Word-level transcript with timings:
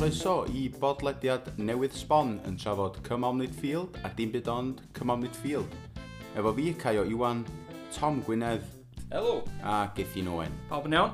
Croeso 0.00 0.46
i 0.56 0.62
bodlediad 0.80 1.50
newydd 1.60 1.92
sbon 1.92 2.30
yn 2.48 2.54
trafod 2.56 2.94
Cymom 3.04 3.36
Midfield 3.36 3.98
a 4.00 4.08
dim 4.16 4.30
byd 4.32 4.46
ond 4.48 4.78
Cymom 4.96 5.20
Midfield. 5.20 5.74
Efo 6.32 6.54
fi, 6.56 6.70
Caio 6.80 7.02
Iwan, 7.04 7.42
Tom 7.92 8.22
Gwynedd. 8.24 8.64
Helo. 9.10 9.42
A 9.60 9.90
Gethin 9.92 10.30
Owen. 10.32 10.54
Pawb 10.70 10.88
yn 10.88 10.96
iawn. 10.96 11.12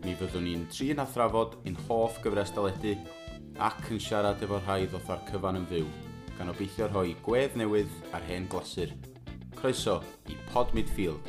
Mi 0.00 0.14
fyddwn 0.16 0.46
ni'n 0.48 0.62
trin 0.72 1.02
a 1.04 1.06
thrafod 1.12 1.58
yn 1.68 1.76
hoff 1.90 2.16
gyfres 2.24 2.54
daledu 2.56 2.94
ac 3.60 3.92
yn 3.92 4.00
siarad 4.00 4.40
efo 4.48 4.62
rhai 4.62 4.86
ddoth 4.86 5.12
ar 5.12 5.20
cyfan 5.28 5.60
yn 5.60 5.68
fyw, 5.68 5.92
gan 6.38 6.54
obeithio 6.54 6.88
rhoi 6.88 7.12
gwedd 7.28 7.60
newydd 7.60 7.92
ar 8.16 8.24
hen 8.30 8.48
glasur. 8.48 8.96
Croeso 9.60 9.98
i 10.32 10.40
Pod 10.48 10.72
Midfield. 10.72 11.20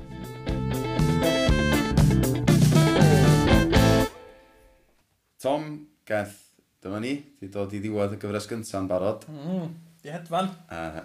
Tom, 5.43 5.70
Geth, 6.07 6.52
dyma 6.83 6.99
ni, 6.99 7.15
di 7.39 7.47
dod 7.51 7.71
i 7.73 7.79
ddiwedd 7.79 8.17
y 8.17 8.19
gyfres 8.19 8.47
gyntaf 8.49 8.87
barod. 8.89 9.25
Mm, 9.31 9.71
di 10.03 10.11
hedfan. 10.11 10.49
Uh, 10.67 10.99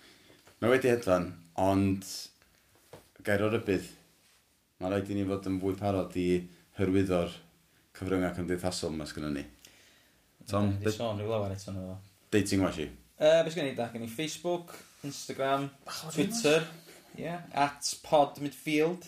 mae 0.60 0.72
wedi 0.74 0.90
hedfan, 0.90 1.30
ond 1.62 2.06
gair 3.26 3.44
o 3.46 3.50
rybydd. 3.52 3.86
Mae 4.82 4.90
rhaid 4.90 5.12
i 5.14 5.18
ni 5.20 5.26
fod 5.28 5.46
yn 5.46 5.60
fwy 5.62 5.76
parod 5.78 6.16
i 6.18 6.26
hyrwyddo'r 6.80 7.34
cyfryngau 7.98 8.34
cymdeithasol 8.34 8.96
yma 8.96 9.06
sgynnu 9.06 9.30
ni. 9.36 9.44
Tom, 10.50 10.72
Di 10.82 10.90
sôn 10.90 11.20
rhyw 11.20 11.30
lawer 11.30 11.54
eto 11.54 11.74
nhw. 11.74 11.94
Dating 12.34 12.64
washi. 12.66 12.88
Uh, 13.20 13.42
Beth 13.46 13.54
gen 13.54 13.68
i 13.70 13.76
da? 13.78 13.86
Gen 13.92 14.08
i 14.08 14.10
Facebook, 14.10 14.72
Instagram, 15.06 15.68
Twitter, 16.10 16.64
yeah, 17.14 17.44
at 17.54 17.92
pod 18.02 18.40
midfield. 18.42 19.06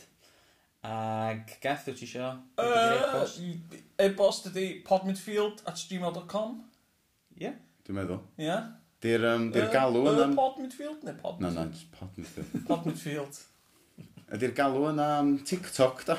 Ag, 0.85 1.57
Gath, 1.61 1.87
wyt 1.89 1.97
ti 1.97 2.05
isio? 2.05 2.27
Uh, 2.61 3.23
E-bost 4.05 4.51
ydi 4.51 4.67
podmidfield 4.85 5.63
at 5.65 5.81
gmail.com? 5.89 6.59
Ie. 7.41 7.55
Dwi'n 7.87 7.97
meddwl. 7.97 8.19
Ie. 8.37 8.59
Di'r 9.05 9.25
um, 9.31 9.47
di 9.55 9.63
galw 9.73 10.03
yna... 10.03 10.27
Uh, 10.27 10.35
podmidfield 10.37 11.07
neu 11.09 11.17
podmidfield? 11.23 11.57
Na, 11.57 11.65
na, 11.73 11.97
podmidfield. 11.97 12.53
podmidfield. 12.69 13.41
Ydy'r 14.37 14.55
galw 14.61 14.85
yna 14.91 15.09
am 15.23 15.33
TikTok, 15.49 16.05
da? 16.11 16.19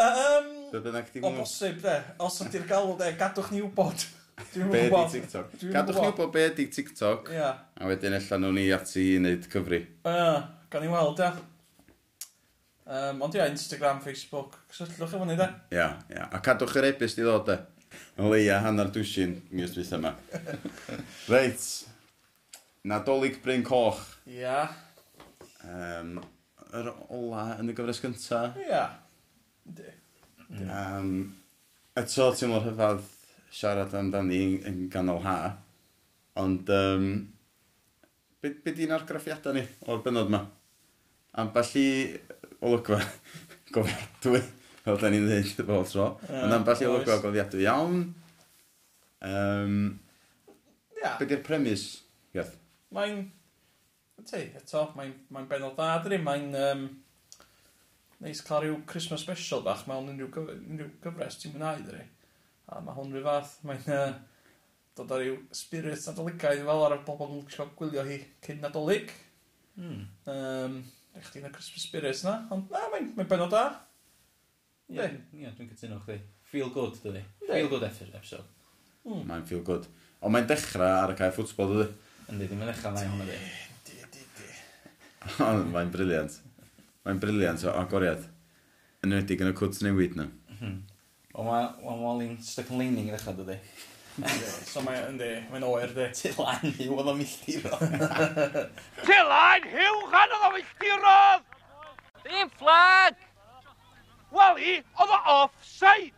Um, 0.00 0.50
Be 0.72 0.80
bynnag 0.80 1.12
di 1.12 1.20
o 1.20 1.36
bosib, 1.36 1.84
de. 1.84 2.00
Os 2.24 2.40
ydy'r 2.46 2.64
galw, 2.72 2.96
de, 2.96 3.12
gadwch 3.20 3.52
ni 3.52 3.60
wybod. 3.60 4.08
Be 4.72 4.86
di 4.88 5.04
TikTok? 5.18 5.56
Gadwch 5.68 6.00
ni 6.00 6.08
wybod 6.08 6.32
be 6.32 6.48
di 6.56 6.70
TikTok. 6.72 7.28
Ia. 7.36 7.54
A 7.76 7.92
wedyn 7.92 8.16
allan 8.16 8.46
nhw'n 8.48 8.56
ni 8.56 8.68
ati 8.72 9.10
i 9.12 9.16
wneud 9.20 9.52
cyfri. 9.52 9.84
Ia, 10.08 10.36
gan 10.72 10.88
i 10.88 10.92
weld, 10.96 11.20
ia. 11.20 11.34
Um, 12.92 13.22
ond 13.24 13.34
ia, 13.38 13.46
Instagram, 13.48 14.02
Facebook, 14.04 14.58
cysylltwch 14.68 15.14
efo 15.16 15.24
ni 15.24 15.36
da. 15.38 15.46
Ia, 15.72 15.86
ia. 16.12 16.26
A 16.28 16.40
cadwch 16.44 16.74
yr 16.76 16.90
ebys 16.90 17.14
i 17.16 17.22
ddod 17.24 17.48
e. 17.48 17.56
Yn 18.20 18.28
leia 18.28 18.58
hanner 18.60 18.90
dwsin 18.92 19.32
mi 19.48 19.64
os 19.64 19.72
dwi'n 19.72 19.94
yma. 19.96 20.12
Reit. 21.32 21.64
Nadolig 22.84 23.40
Bryn 23.40 23.64
Coch. 23.64 24.02
Ia. 24.28 24.66
Um, 25.64 26.18
yr 26.76 26.92
ola 27.08 27.46
yn 27.62 27.72
y 27.72 27.78
gyfres 27.78 28.02
gynta. 28.04 28.44
Ia. 28.60 28.84
Um, 30.60 31.12
eto, 31.96 32.28
ti'n 32.36 32.52
mor 32.52 32.66
hyfad 32.68 33.00
siarad 33.52 33.96
amdani 33.96 34.42
yn, 34.42 34.56
yn 34.68 34.88
ganol 34.92 35.24
ha. 35.24 35.38
Ond, 36.44 36.68
um, 36.76 37.12
be, 38.44 38.52
be 38.52 38.76
di'n 38.76 38.92
argraffiadau 38.98 39.56
ni 39.56 39.64
o'r 39.88 40.04
benod 40.04 40.28
yma? 40.28 40.44
Am 41.40 41.52
balli 41.54 41.86
olygfa 42.60 42.98
gofiadwy, 43.74 44.40
fel 44.84 44.98
da 45.00 45.10
ni'n 45.12 45.28
dweud 45.28 45.62
bob 45.68 45.86
tro. 45.88 46.08
Uh, 46.28 46.40
Ond 46.44 46.56
am 46.58 46.66
balli 46.66 46.88
olygfa 46.88 47.20
gofiadwy 47.22 47.64
iawn. 47.66 48.02
Um, 49.22 49.78
yeah. 50.98 51.16
Be 51.20 51.28
di'r 51.30 51.44
premis, 51.46 51.86
Gath? 52.34 52.58
Mae'n... 52.92 53.24
Ti, 54.22 54.42
eto, 54.58 54.84
mae'n 54.94 55.14
mae 55.34 55.48
benod 55.50 55.78
dda, 55.78 55.94
dyri. 56.04 56.20
Mae'n... 56.22 56.50
Um, 56.58 56.84
neis 58.22 58.42
cael 58.46 58.62
rhyw 58.62 58.82
Christmas 58.86 59.24
special 59.24 59.64
bach 59.66 59.86
mewn 59.88 60.12
unrhyw, 60.12 60.28
gyf 60.30 60.52
unrhyw 60.52 60.92
gyfres 61.02 61.40
ti'n 61.40 61.56
mwynhau, 61.56 61.80
dyn 61.88 61.98
ni. 61.98 62.04
A 62.70 62.78
mae 62.84 62.94
hwn 62.98 63.16
rhyw 63.16 63.24
fath, 63.26 63.56
mae'n... 63.66 63.88
Uh, 63.88 64.12
dod 64.96 65.12
ar 65.14 65.22
ryw 65.22 65.36
spirit 65.56 66.04
nadoligaidd 66.04 66.66
fel 66.68 66.82
ar 66.84 66.94
y 66.98 67.04
bobl 67.06 67.38
yn 67.38 67.70
gwylio 67.78 68.02
hi 68.04 68.18
cyn 68.44 68.60
nadolig. 68.60 69.12
Mm. 69.80 70.02
Um, 70.28 70.82
Eich 71.18 71.28
ti'n 71.32 71.48
y 71.48 71.50
Christmas 71.52 71.84
Spirits 71.86 72.22
na, 72.24 72.38
ond 72.54 72.70
na, 72.72 72.86
mae'n 72.92 73.10
mae 73.16 73.28
benod 73.28 73.52
da. 73.52 73.66
Ie, 74.92 75.04
ie, 75.36 75.50
dwi'n 75.56 75.68
cytuno 75.72 75.98
chdi. 76.04 76.18
Feel 76.48 76.72
good, 76.72 76.96
dydi. 77.04 77.22
Feel 77.46 77.68
good 77.72 77.84
episode. 77.88 78.44
Mm. 79.04 79.26
Mae'n 79.28 79.44
feel 79.48 79.62
good. 79.66 79.88
Ond 80.22 80.34
mae'n 80.34 80.48
dechrau 80.48 80.88
ar 81.02 81.12
y 81.12 81.18
cae 81.18 81.32
ffwtsbol, 81.34 81.74
dydy. 81.74 81.88
Yndi, 82.32 82.48
ddim 82.48 82.64
yn 82.64 82.72
dechrau 82.72 82.96
na 82.96 83.04
hwnna, 83.04 83.28
di. 83.28 83.38
Di, 83.88 84.00
di, 84.14 84.26
di. 84.38 84.50
Ond 85.48 85.68
mae'n 85.74 85.92
briliant. 85.92 86.38
Mae'n 87.06 87.20
briliant 87.22 87.66
o 87.68 87.76
agoriad. 87.76 88.28
Yn 89.02 89.12
ymwedig 89.12 89.44
yn 89.44 89.52
y 89.52 89.56
cwts 89.58 89.82
newid 89.84 90.16
na. 90.16 90.28
Ond 91.32 91.48
mae'n 91.48 92.04
wall 92.04 92.24
in 92.24 92.36
stuck 92.44 92.72
yn 92.72 92.80
leaning 92.80 93.08
i 93.08 93.14
ddechrau, 93.14 93.36
dydi 93.40 93.58
so 94.20 94.82
mae, 94.84 94.98
yndi, 95.08 95.28
mae'n 95.52 95.64
oer 95.64 95.92
di. 95.96 96.06
Tylan 96.18 96.74
hiw 96.76 96.96
oedd 96.98 97.10
o 97.12 97.14
milltirodd. 97.16 97.84
Tylan 99.08 99.68
hiw 99.72 100.00
gan 100.12 100.34
oedd 100.36 100.48
o 100.48 100.50
milltirodd! 100.56 101.46
Dim 102.26 102.50
flag! 102.60 103.22
Wel 104.32 104.60
i, 104.60 104.74
oedd 105.00 105.14
o 105.16 105.20
offside! 105.36 106.12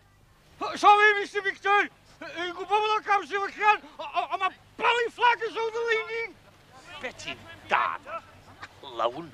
So 0.80 0.90
fi, 0.98 1.08
Mr 1.20 1.46
Victor, 1.46 1.88
yn 2.24 2.52
gwybod 2.56 2.74
bod 2.74 2.92
o'n 2.96 3.06
cael 3.06 3.24
sefyllian, 3.30 3.86
ond 4.00 4.38
mae 4.42 4.58
bali 4.78 5.08
flag 5.14 5.46
yn 5.46 5.54
sôn 5.54 5.80
y 5.80 5.86
leaning! 5.92 6.36
Be 7.02 7.14
ti'n 7.22 7.48
dad, 7.70 8.12
clown? 8.82 9.30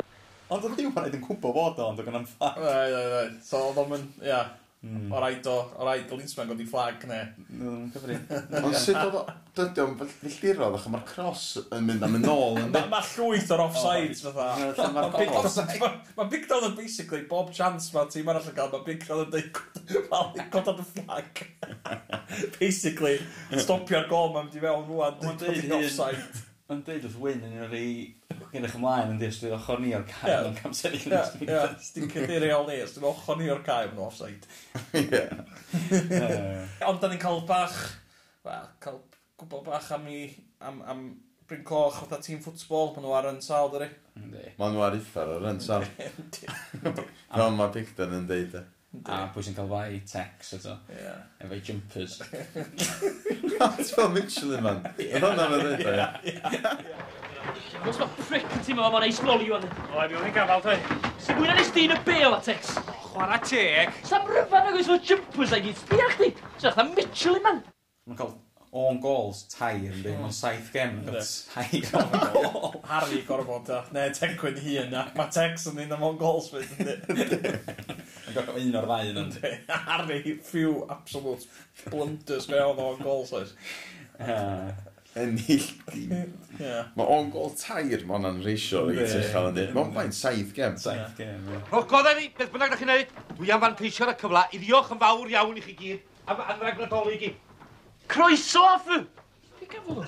Ond 0.50 0.64
oedd 0.66 0.80
Iwan 0.82 1.08
yn 1.08 1.22
gwybod 1.24 1.54
bod 1.56 1.80
o, 1.80 1.90
ond 1.92 2.00
oedd 2.00 2.08
gynna'n 2.08 2.28
flag. 2.28 2.60
Ie, 2.60 2.80
ie, 2.90 3.04
ie. 3.20 3.36
So 3.46 3.70
oedd 3.70 3.80
o'n 3.84 3.94
mynd, 3.94 4.24
ie. 4.26 4.40
Mm. 4.80 5.10
O 5.12 5.18
rhaid 5.20 5.44
o, 5.44 5.54
o 5.76 5.84
rhaid 5.84 6.08
o 6.08 6.16
linsman 6.16 6.48
godi 6.48 6.64
fflag 6.64 7.02
ne. 7.04 7.18
Mm, 7.52 7.90
cyfri. 7.92 8.14
Ond 8.64 8.76
sut 8.80 8.96
oedd 8.96 9.16
o, 9.18 9.24
dydy 9.58 9.82
o'n 9.84 9.96
filltirodd 10.00 10.72
ddech 10.72 10.86
mae'r 10.94 11.02
cross 11.10 11.42
yn 11.60 11.84
mynd 11.84 12.06
am 12.06 12.16
yn 12.16 12.24
ôl. 12.32 12.56
Mae 12.72 13.02
llwyth 13.10 13.52
o'r 13.52 13.64
offsides 13.66 14.22
oh, 14.24 14.32
fatha. 14.38 14.94
Mae 16.16 16.30
Big 16.32 16.48
Down 16.48 16.70
yn 16.70 16.78
basically 16.78 17.26
bob 17.28 17.52
chance 17.56 17.92
mae 17.92 18.08
tîm 18.14 18.32
arall 18.32 18.48
yn 18.48 18.56
cael, 18.56 18.72
mae 18.72 18.86
Big 18.86 19.04
Down 19.04 19.26
yn 19.26 19.34
dweud 19.34 20.48
cod 20.54 20.72
o'n 20.72 20.80
fflag. 20.94 21.44
Basically, 22.56 23.18
stopio'r 23.60 24.08
gol 24.08 24.32
mae'n 24.32 24.48
mynd 24.48 24.56
i 24.56 24.64
fewn 24.64 24.88
rwan. 24.88 25.20
Mae'n 25.26 25.44
dweud 25.44 25.76
offside. 25.76 26.24
Mae'n 26.70 26.86
dweud 26.88 27.04
wrth 27.10 27.20
Wyn 27.20 27.44
yn 27.50 27.60
yr 27.66 27.76
ei 27.76 27.92
gen 28.30 28.48
Gynnych 28.50 28.74
ymlaen 28.78 29.12
yn 29.14 29.20
dweud, 29.20 29.36
dwi'n 29.38 29.54
ochr 29.56 29.80
ni 29.82 29.92
o'r 29.94 30.06
cael 30.10 30.48
yn 30.48 30.56
camser 30.58 30.94
i 30.94 31.00
gynnu. 31.02 31.20
Dwi'n 31.94 32.10
cydi 32.14 32.38
reol 32.42 32.66
ni, 32.68 32.78
dwi'n 32.82 33.08
ochr 33.10 33.38
ni 33.38 33.50
o'r 33.52 33.62
cael 33.66 33.92
yn 33.92 34.02
offside. 34.02 34.48
Ond 36.88 37.02
da 37.02 37.10
ni'n 37.10 37.22
cael 37.22 37.42
bach, 37.48 37.78
well, 38.46 38.70
cael 38.82 39.00
gwybod 39.40 39.66
bach 39.68 39.92
am 39.96 40.08
i, 40.10 40.24
am, 40.66 40.82
am 40.82 41.04
Bryn 41.50 41.62
Coch 41.66 42.02
fatha 42.02 42.20
tîm 42.22 42.42
ffwtsbol, 42.42 42.92
maen 42.94 43.06
nhw 43.06 43.14
ar 43.18 43.30
yn 43.32 43.40
sal, 43.44 43.70
dyri. 43.72 43.88
Maen 44.58 44.76
nhw 44.76 44.84
ar 44.86 44.98
uffar 44.98 45.32
ar 45.36 45.48
ynsal. 45.50 45.86
Fel 47.30 47.56
mae 47.56 47.74
Picton 47.74 48.18
yn 48.20 48.28
deud 48.30 48.58
e. 48.58 48.66
A 49.06 49.20
pwy 49.30 49.46
sy'n 49.46 49.54
cael 49.54 49.70
fai 49.70 50.00
tex 50.10 50.56
eto. 50.58 50.74
Efo'i 51.38 51.60
jumpers. 51.62 52.18
That's 53.54 53.94
fel 53.94 54.10
Michelin 54.14 54.66
man. 54.66 54.82
Oedd 54.98 55.26
hwnna 55.26 55.50
fe 55.52 55.60
ddeud 55.62 55.86
e. 55.86 57.19
Os 57.88 57.98
mae 58.00 58.26
prick 58.28 58.52
yn 58.56 58.62
teimlo 58.66 58.90
fo'n 58.92 59.06
eisbloli 59.06 59.48
o'n. 59.56 59.64
O, 59.90 60.02
mi 60.02 60.18
o'n 60.18 60.28
i'n 60.28 60.36
gafal, 60.36 60.62
dwi. 60.64 60.76
Sy'n 61.24 61.38
mwyn 61.38 61.54
yn 61.54 61.62
eisdyn 61.62 61.94
y 61.94 61.98
bel, 62.06 62.36
Atex. 62.36 62.76
Chwara 63.08 63.40
teg. 63.44 63.96
Sam 64.06 64.28
ryfan 64.30 64.70
ag 64.70 64.78
oes 64.78 64.92
o'r 64.92 65.02
jumpers 65.06 65.56
a'i 65.56 65.64
gyd. 65.64 65.80
Sbia 65.80 66.06
chdi. 66.14 66.30
Sy'n 66.60 66.76
rhaid 66.76 66.94
Mitchell 66.98 67.40
i 67.40 67.42
man. 67.46 67.60
Mae'n 68.06 68.20
cael 68.20 68.36
o'n 68.70 69.00
gols 69.02 69.40
tair 69.50 69.88
yn 69.88 70.02
dweud, 70.04 70.20
mae'n 70.20 70.34
saith 70.34 70.68
gem 70.70 71.00
yn 71.00 71.08
tair 71.10 71.88
o'n 71.98 72.76
Harry 72.86 73.18
gorfod 73.26 73.70
a, 73.74 73.80
ne, 73.96 74.04
Tencwyn 74.14 74.60
hi 74.62 74.76
yna. 74.84 75.08
Mae 75.16 75.32
Tex 75.34 75.66
yn 75.72 75.80
un 75.82 75.96
am 75.96 76.04
o'n 76.06 76.20
gols 76.20 76.52
fydd 76.52 76.76
yn 76.78 76.92
dweud. 77.08 77.34
Yn 78.30 78.38
un 78.68 78.78
o'r 78.78 78.86
ddau 78.92 79.10
yna. 79.10 79.26
Harry, 79.88 80.36
few 80.46 80.84
absolute 80.86 81.50
blunders 81.88 82.46
fe 82.50 82.62
oedd 82.62 82.84
o'n 82.84 83.02
gols 83.02 83.34
oes. 83.40 83.56
Ah 84.20 84.70
ennill 85.18 85.66
dim. 85.90 86.12
Mae 86.60 87.06
o'n 87.06 87.30
gol 87.32 87.50
tair, 87.58 88.04
mae 88.06 88.28
o'n 88.28 88.42
reisio 88.44 88.84
i 88.90 88.98
reit 88.98 89.14
uchel 89.18 89.48
yn 89.50 89.56
dweud. 89.56 89.72
Mae 89.74 89.82
o'n 89.84 89.94
bain 89.96 90.12
saith 90.14 90.52
gem. 90.56 90.76
Saith 90.80 91.16
gem, 91.18 91.48
ie. 91.50 91.60
Roch 91.72 91.88
godda 91.90 92.14
ni, 92.18 92.28
beth 92.36 92.52
bynnag 92.52 92.74
da 92.74 92.78
chi'n 92.78 92.92
neud, 92.92 93.14
dwi 93.38 93.52
am 93.54 93.64
fan 93.64 93.76
ceisio 93.80 94.06
ar 94.06 94.14
y 94.14 94.18
cyfla 94.20 94.44
i 94.54 94.60
ddiolch 94.62 94.92
yn 94.94 95.00
fawr 95.02 95.32
iawn 95.34 95.58
i 95.58 95.64
chi 95.64 95.76
gyd 95.78 96.06
am 96.30 96.42
anreg 96.46 96.78
nadolig 96.78 97.24
i. 97.26 97.30
Croeso, 98.10 98.62
Afu! 98.74 99.00
Fi 99.58 99.66
gafodd 99.70 100.04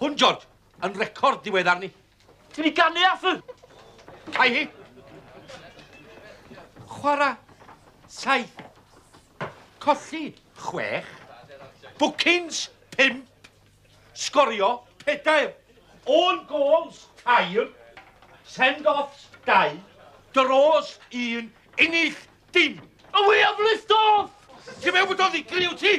Hwn, 0.00 0.16
George, 0.18 0.48
yn 0.82 0.96
record 0.98 1.44
diweddar 1.44 1.78
ni. 1.82 1.90
Ti 2.54 2.62
wedi 2.62 2.74
ganu, 2.74 3.04
Afu! 3.12 3.36
Cai 4.34 4.48
hi! 4.54 4.64
Chwara, 6.90 7.34
saith. 8.08 8.56
Colli, 9.84 10.34
chwech. 10.58 11.06
Bookings, 11.98 12.68
pimp 12.96 13.28
sgorio 14.14 14.80
pedair. 15.04 15.52
On 16.06 16.44
goals, 16.48 17.06
tair. 17.22 17.68
Send-offs, 18.44 19.28
dau. 19.46 19.76
Dros, 20.34 20.98
un. 21.12 21.50
Ennill, 21.78 22.16
dim. 22.52 22.80
A 23.14 23.28
we 23.28 23.38
have 23.38 23.58
lift 23.58 23.90
off! 23.90 24.30
Ti'n 24.82 24.94
meddwl 24.94 25.12
bod 25.12 25.20
o'n 25.22 25.32
ddigri 25.34 25.66
yw 25.68 25.74
ti? 25.78 25.92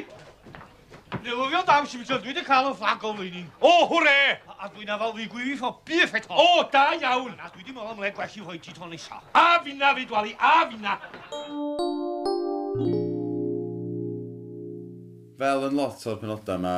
Newyddio 1.24 1.62
dawn 1.66 1.86
sy'n 1.88 2.02
mynd, 2.02 2.10
dwi 2.12 2.34
wedi 2.34 2.44
cael 2.44 2.68
y 2.70 2.74
fflag 2.76 3.06
o 3.08 3.14
flaeni. 3.16 3.44
O, 3.64 3.72
hwre! 3.92 4.16
A 4.52 4.68
dwi'n 4.74 4.92
afal 4.92 5.14
fi 5.16 5.28
gwyfi 5.32 5.56
ffo 5.62 5.72
bif 5.88 6.16
eto. 6.20 6.36
O, 6.36 6.66
da 6.74 6.90
iawn! 6.98 7.38
A 7.40 7.48
dwi 7.54 7.64
wedi 7.64 7.76
meddwl 7.76 7.94
am 7.94 8.04
le 8.04 8.12
gwell 8.18 8.36
i 8.36 8.44
fwy 8.50 8.60
ti 8.60 8.76
ton 8.76 8.92
nesa. 8.92 9.22
A 9.32 9.46
finna 9.64 9.94
fi, 9.96 10.04
Dwali, 10.10 10.36
a 10.36 10.54
finna! 10.72 10.98
Fel 15.40 15.66
yn 15.70 15.80
lot 15.80 16.06
o'r 16.12 16.20
penodau 16.20 16.60
yma, 16.60 16.76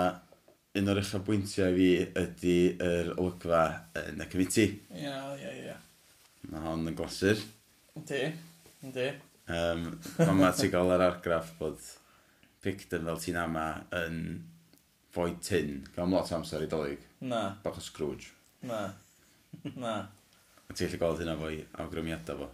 un 0.77 0.91
o'r 0.91 0.99
uchaf 1.01 1.23
bwyntiau 1.27 1.73
i 1.73 1.77
fi 1.77 2.23
ydy 2.23 2.57
yr 2.83 3.13
olygfa 3.17 3.61
yn 4.03 4.21
y 4.23 4.27
comiti. 4.31 4.65
Ia, 4.97 5.15
ia, 5.39 5.53
ia. 5.63 5.77
Mae 6.51 6.63
hon 6.65 6.87
yn 6.91 6.97
glasur. 6.97 7.39
Yndi, 7.97 8.21
yndi. 8.85 9.07
Um, 9.47 9.87
Ond 10.25 10.37
mae 10.41 10.53
ti'n 10.57 10.71
gael 10.73 10.93
yr 10.97 11.05
argraff 11.07 11.53
bod 11.59 11.79
Picton 12.63 13.07
fel 13.07 13.19
ti'n 13.23 13.39
ama 13.39 13.65
yn 13.95 14.21
fwy 15.15 15.37
tin. 15.43 15.81
Gael 15.95 16.13
lot 16.13 16.31
amser 16.35 16.65
i 16.65 16.69
dolyg. 16.71 17.03
Na. 17.25 17.41
Bach 17.63 17.79
o 17.79 17.83
Scrooge. 17.83 18.29
Na. 18.67 18.85
Na. 19.73 19.97
A 20.67 20.75
ti'n 20.75 20.89
gallu 20.91 21.01
gweld 21.03 21.23
hynna 21.23 21.37
fwy 21.39 21.61
awgrymiadau 21.81 22.41
fo. 22.43 22.49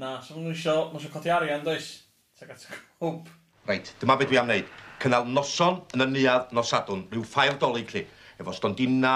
Na, 0.00 0.16
so 0.22 0.36
maen 0.36 0.50
nhw 0.50 0.54
eisiau 0.56 1.12
codi 1.14 1.32
arian, 1.34 1.64
does? 1.66 1.92
Ti'n 2.38 2.50
gael 2.50 2.64
ti'n. 2.64 3.22
Reit, 3.68 3.92
dyma 4.00 4.16
beth 4.16 4.30
dwi 4.30 4.38
am 4.40 4.48
wneud. 4.48 4.68
Cynnal 5.00 5.28
noson 5.28 5.82
yn 5.96 6.04
y 6.04 6.08
niad 6.14 6.54
nosadwn, 6.56 7.06
rhyw 7.12 7.24
ffair 7.28 7.58
dolyg 7.60 7.88
chi. 7.90 8.04
Efo 8.40 8.54
stondina, 8.56 9.12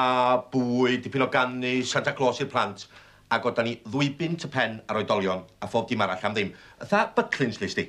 bwyd, 0.52 1.00
dipyn 1.04 1.24
o 1.24 1.28
gannu, 1.32 1.78
Santa 1.88 2.12
Claus 2.16 2.42
i'r 2.44 2.50
plant. 2.52 2.84
Ac 3.32 3.46
o 3.48 3.52
dan 3.56 3.68
ni 3.68 3.78
ddwy 3.86 4.10
bint 4.18 4.44
y 4.44 4.50
pen 4.52 4.76
ar 4.88 5.00
oedolion 5.00 5.40
a 5.64 5.68
phob 5.70 5.88
dim 5.88 6.04
arall 6.04 6.26
am 6.28 6.36
ddim. 6.36 6.52
Ytha 6.84 7.06
bytlins 7.16 7.60
lys 7.62 7.76
di. 7.78 7.86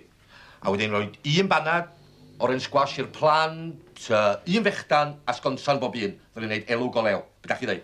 A 0.64 0.72
wedyn 0.72 0.96
roed 0.96 1.20
un 1.36 1.52
banad, 1.52 1.92
oren 2.40 2.64
squash 2.64 2.96
i'r 3.04 3.12
plant, 3.16 4.08
uh, 4.16 4.38
un 4.48 4.66
fechdan 4.70 5.18
a 5.28 5.36
sgonsan 5.36 5.84
bob 5.84 6.00
un. 6.00 6.16
Ddyn 6.16 6.48
ni'n 6.48 6.56
neud 6.56 6.74
elw 6.78 6.90
go 6.96 7.04
lew. 7.04 7.20
Be 7.44 7.52
gach 7.52 7.60
chi 7.60 7.70
ddeud? 7.70 7.84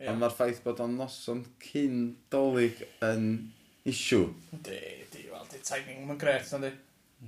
Yeah. 0.00 0.12
Ond 0.12 0.20
mae'r 0.20 0.36
ffaith 0.36 0.60
bod 0.64 0.84
o'n 0.84 0.96
noson 1.00 1.40
cyn 1.64 2.04
dolyg 2.32 2.84
yn 3.08 3.26
isiw. 3.88 4.28
Di, 4.52 4.78
di, 5.08 5.26
wel, 5.32 5.48
di 5.48 5.64
timing 5.64 6.04
mae'n 6.04 6.20
gret, 6.20 6.52
ond 6.56 6.68
di? 6.68 6.72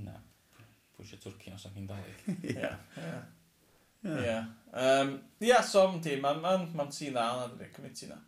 Na 0.05 0.21
pwysio 0.97 1.19
twrci 1.23 1.53
os 1.55 1.67
ac 1.69 1.75
chi'n 1.77 1.89
dalu. 1.91 2.15
Ie. 2.53 2.71
Ie. 4.07 4.39
Ie, 5.45 5.59
so 5.67 5.85
am 5.87 6.01
ti, 6.05 6.17
mae'n 6.23 6.41
ma, 6.43 6.57
ma 6.79 6.89
tîn 6.93 7.15
dda, 7.15 7.27
na 7.41 7.47
dwi, 7.53 7.69
cymryd 7.75 7.97
tîn 7.99 8.13
dda. 8.15 8.21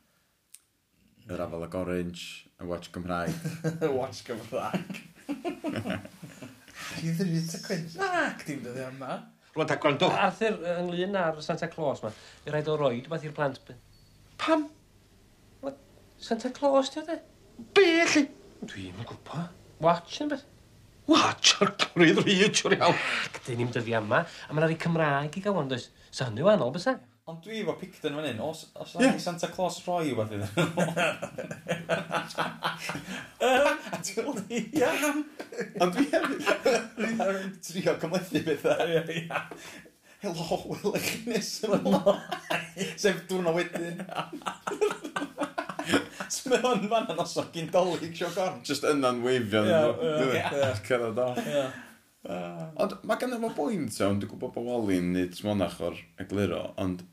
Yr 1.29 1.43
afel 1.45 1.67
ag 1.67 1.75
orange, 1.77 2.23
y 2.57 2.69
watch 2.69 2.89
Gymraeg. 2.95 3.35
Y 3.85 3.91
watch 3.93 4.23
Gymraeg. 4.29 5.03
Rhydd 5.29 7.21
yn 7.21 7.29
rhywbeth 7.29 7.59
y 7.59 7.61
cwynt. 7.67 7.99
Nac, 8.01 8.47
dim 8.49 8.63
dyddi 8.65 8.87
yma. 8.87 9.19
Rwy'n 9.53 9.69
ta 9.69 9.77
gwrando. 9.83 10.09
Arthur, 10.15 10.57
ynglyn 10.79 11.17
ar 11.21 11.41
Santa 11.45 11.69
Claus 11.73 12.01
ma, 12.05 12.11
i 12.47 12.53
rhaid 12.53 12.71
o 12.73 12.77
roed 12.81 13.09
beth 13.13 13.27
i'r 13.29 13.37
plant. 13.37 13.61
Pam? 14.41 14.69
Santa 16.19 16.51
Claus, 16.51 16.91
ti 16.91 16.99
o 16.99 17.05
de? 17.07 17.19
Be, 17.77 17.85
alli? 18.03 18.25
Dwi'n 18.67 19.05
gwybod. 19.07 19.53
Watch 19.85 20.17
yn 20.25 20.33
beth. 20.33 20.47
Wa, 21.09 21.31
charclorydd 21.41 22.19
rhi, 22.21 22.35
siwr 22.53 22.75
iawn. 22.77 22.97
Ac 23.29 23.39
dyn 23.47 23.63
ni'n 23.63 23.71
dyddi 23.73 23.95
yma, 23.97 24.25
a 24.27 24.53
mae'n 24.53 24.67
rhaid 24.67 24.75
i 24.75 24.83
Cymraeg 24.83 25.39
i 25.39 25.45
gael 25.45 25.57
ond 25.57 25.73
oes. 25.73 25.89
So 26.11 26.27
hynny 26.29 26.45
wahanol, 26.45 26.75
bysa? 26.75 26.99
Ond 27.29 27.41
dwi 27.45 27.63
efo 27.63 27.75
picton 27.81 28.15
fan 28.17 28.25
hyn, 28.25 28.39
os, 28.41 28.67
os 28.81 28.95
yeah. 28.97 29.17
Santa 29.21 29.49
Claus 29.53 29.81
roi 29.85 30.15
beth 30.17 30.31
iddyn 30.33 30.45
nhw. 30.49 30.85
A 33.45 34.01
ti'n 34.05 34.15
gweld? 34.17 34.41
Ia. 34.53 34.93
Ond 35.85 35.97
dwi 35.97 36.07
hefyd 36.13 37.19
yn 37.29 37.53
trio 37.65 37.97
cymlethu 38.05 38.45
bethau. 38.47 38.97
Helo, 40.25 40.61
wel, 40.71 40.97
eich 40.99 41.13
nes 41.29 41.53
yma. 41.69 42.17
Sef 42.97 43.25
dwrna 43.29 43.57
wedyn. 43.57 44.05
Mae 46.49 46.63
o'n 46.69 46.89
fan 46.91 47.13
yn 47.13 47.21
osod 47.23 47.53
gyn 47.55 47.69
dolyg 47.73 48.15
sio 48.17 48.31
gorn. 48.35 48.63
Just 48.67 48.87
yna'n 48.89 49.21
weifio. 49.25 49.63
Ie, 49.67 50.43
Cerdd 50.87 51.21
o. 51.25 51.29
Ond 52.29 52.97
mae 53.09 53.21
gen 53.21 53.37
efo 53.37 53.49
bwynt 53.57 54.01
iawn, 54.01 54.19
dwi'n 54.21 54.33
gwybod 54.33 54.53
bod 54.57 54.67
Wally'n 54.69 55.13
nid 55.15 55.39
monach 55.47 55.79
o'r 55.87 55.97
egluro, 56.21 56.65
ond 56.83 57.05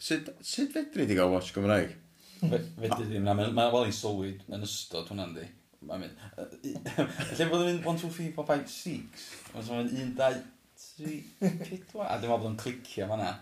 sut, 0.00 0.30
sut 0.42 0.72
fedri 0.74 1.06
di 1.06 1.14
gael 1.18 1.30
watch 1.34 1.52
Gymraeg? 1.54 1.92
Fedri 2.40 3.06
ddim, 3.10 3.28
mae 3.28 3.70
Wally'n 3.74 3.94
sylwyd 3.94 4.42
yn 4.48 4.64
ystod 4.66 5.12
hwnna'n 5.12 5.36
di. 5.36 5.46
Mae'n 5.84 6.00
mynd, 6.06 6.90
lle 7.36 7.46
bod 7.50 7.62
yn 7.62 7.68
mynd 7.68 7.86
1, 7.92 8.00
2, 8.00 8.10
3, 8.16 8.30
4, 8.40 8.46
5, 8.48 8.68
6, 8.72 9.24
mae'n 9.54 9.90
mynd 9.92 10.22
1, 10.24 10.44
2, 10.80 11.16
3, 11.44 11.80
4, 11.92 12.06
a 12.08 12.16
dwi'n 12.16 12.30
meddwl 12.32 12.38
bod 12.40 12.50
yn 12.50 12.60
clicio 12.64 13.08
fanna, 13.12 13.34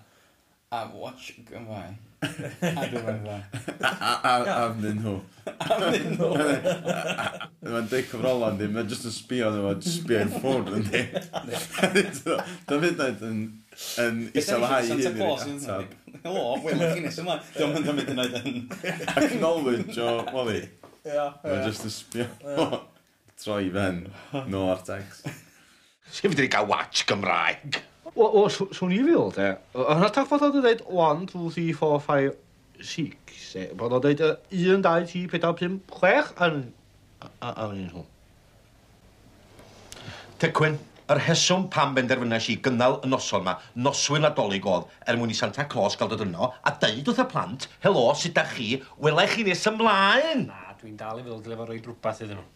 a 0.75 0.83
watch 0.99 1.37
Gymraeg. 1.49 2.01
A 2.23 2.85
dwi'n 2.93 3.31
Afnyn 3.83 5.01
nhw. 5.03 5.15
Afnyn 5.67 6.13
nhw? 6.15 6.29
Mae'n 7.67 7.89
deud 7.91 8.07
cyfrola 8.11 8.53
di, 8.59 8.69
mae'n 8.71 8.91
jyst 8.91 9.09
yn 9.11 9.15
sbio 9.17 9.51
nhw, 9.51 9.65
mae'n 9.67 9.83
sbio 9.87 10.21
i'n 10.23 10.31
ffwrdd 10.37 10.71
ynddi. 10.79 11.03
Dwi'n 12.69 12.85
mynd 12.85 13.03
yn, 13.29 13.43
yn 14.05 14.23
isalhau 14.39 14.87
hyn 14.87 15.03
i'r 15.03 15.21
atab. 15.27 15.99
Helo, 16.23 16.47
wel, 16.63 16.79
mae'n 16.79 16.97
gynes 17.01 17.19
yma. 17.25 17.39
Dwi'n 17.57 17.75
mynd 17.75 17.91
yn 17.91 17.99
mynd 17.99 18.15
yn 18.15 18.25
oed 18.27 18.41
yn... 18.43 18.59
Acknowledge 19.17 19.99
o, 19.99 20.11
Wally. 20.31 20.63
Ie. 21.03 21.29
Mae'n 21.43 21.65
just 21.67 21.89
yn 21.89 21.97
sbio. 21.99 22.29
Troi 23.43 23.65
fen, 23.75 24.05
no 24.53 24.69
ar 24.69 24.77
artex. 24.77 25.25
Sef 26.13 26.31
wedi 26.31 26.47
cael 26.53 26.69
watch 26.71 27.03
Gymraeg. 27.11 27.83
O, 28.13 28.45
swn 28.53 28.93
i 28.93 29.01
fel, 29.07 29.31
de. 29.33 29.49
Yna 29.73 30.09
tak 30.13 30.29
bod 30.29 30.43
oedd 30.45 30.59
yn 30.61 30.65
dweud 30.67 30.83
1, 30.85 31.27
2, 31.33 31.49
3, 31.57 31.67
4, 31.79 32.01
5, 32.07 32.39
6. 32.93 33.53
Bod 33.81 33.97
oedd 33.97 34.11
yn 34.11 34.19
dweud 34.21 34.41
1, 34.53 34.85
2, 34.85 35.29
3, 35.33 35.41
4, 35.41 35.53
5, 35.63 35.79
6 35.97 36.33
yn... 36.49 36.63
Awn 37.41 37.79
i'n 37.79 37.93
hwn. 37.95 38.09
Tecwyn, 40.43 40.77
yr 41.13 41.21
heswm 41.23 41.69
pam 41.73 41.93
benderfynas 41.97 42.49
i 42.53 42.59
gynnal 42.65 42.99
y 43.07 43.09
noson 43.11 43.45
yma, 43.45 43.55
noswyl 43.87 44.27
adolyg 44.29 44.67
oedd, 44.69 44.89
er 45.09 45.19
mwyn 45.21 45.33
i 45.33 45.37
Santa 45.39 45.65
Claus 45.71 45.97
gael 45.99 46.11
dod 46.11 46.25
yno, 46.27 46.51
a 46.53 46.73
deud 46.83 47.09
wrth 47.09 47.23
y 47.23 47.27
plant, 47.31 47.69
helo, 47.85 48.09
sut 48.19 48.35
da 48.37 48.45
chi, 48.51 48.75
welai 49.03 49.29
chi 49.31 49.47
nes 49.47 49.65
ymlaen. 49.71 50.49
Na, 50.51 50.75
dwi'n 50.81 50.99
dal 51.01 51.23
i 51.23 51.25
fel 51.27 51.41
dylai 51.45 51.61
fo 51.61 51.69
roi 51.69 51.79
rhywbeth 51.79 52.25
iddyn 52.27 52.41
nhw. 52.41 52.49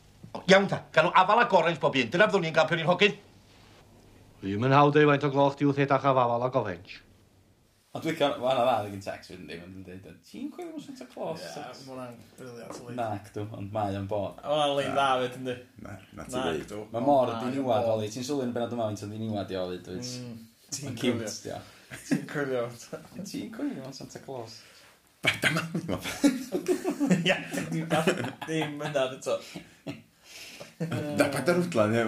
Iawn 0.50 0.68
ta, 0.68 0.82
gan 0.92 1.08
nhw 1.08 1.14
afal 1.22 1.40
a 1.40 1.46
gorens 1.52 1.80
bob 1.80 1.96
un, 1.96 2.10
dyna 2.12 2.28
fyddwn 2.28 2.48
ni'n 2.48 2.56
gael 2.56 2.68
pwy'n 2.72 2.88
hogyn. 2.90 3.16
Ddim 4.42 4.62
mynd 4.62 4.76
hawdd 4.76 5.00
ei 5.00 5.08
faint 5.08 5.26
o 5.26 5.32
gloch 5.32 5.58
diwth 5.58 5.82
edrych 5.82 6.06
a 6.06 6.14
fawal 6.20 6.46
a 6.46 6.52
gofench. 6.52 7.02
Ond 7.96 8.04
dwi'n 8.04 8.16
cael, 8.18 8.34
wel, 8.42 8.58
na, 8.60 8.72
dwi'n 8.84 9.00
text 9.00 9.30
fynd 9.30 9.46
ddim 9.48 9.62
yn 9.64 9.84
dweud, 9.86 10.08
ti'n 10.28 10.50
gwybod 10.52 10.74
mwy 10.74 10.82
Santa 10.84 11.06
Claus? 11.08 11.40
Ie, 11.46 11.62
mae'n 11.86 12.18
briliant. 12.36 12.90
Na, 12.98 13.06
cdw, 13.24 13.46
ond 13.56 13.70
mae 13.72 13.96
o'n 13.96 14.08
bod. 14.10 14.42
O, 14.44 14.58
na, 14.58 14.66
lein 14.76 14.92
dda 14.92 15.06
fyd, 15.22 15.38
yndi. 15.40 15.54
Na, 15.80 15.94
na 16.18 16.26
ti 16.28 16.36
dweud. 16.36 16.74
Mae 16.92 17.06
mor 17.06 17.32
ydi 17.32 17.54
niwad, 17.54 17.88
Oli, 17.94 18.10
ti'n 18.12 18.26
sylwi'n 18.26 18.52
benod 18.52 18.74
yma, 18.76 18.90
faint 18.90 19.14
diniwad 19.14 19.54
i 19.54 19.58
Oli, 19.62 19.78
dwi'n... 19.86 20.34
Ti'n 20.76 20.98
cwrfio. 21.00 21.56
Ti'n 22.10 22.26
cwrfio. 22.28 22.66
Ti'n 23.16 23.48
cwrfio 23.54 23.94
Santa 23.96 24.20
Claus. 24.26 24.58
Bada 25.24 25.54
ma. 25.56 25.64
Ia, 27.22 27.38
ddim 27.72 28.76
yn 28.76 29.00
ar 29.06 29.16
eto. 29.16 29.38
Da, 30.76 31.30
bada 31.32 31.56
rwdlan, 31.56 31.96
ie. 31.96 32.04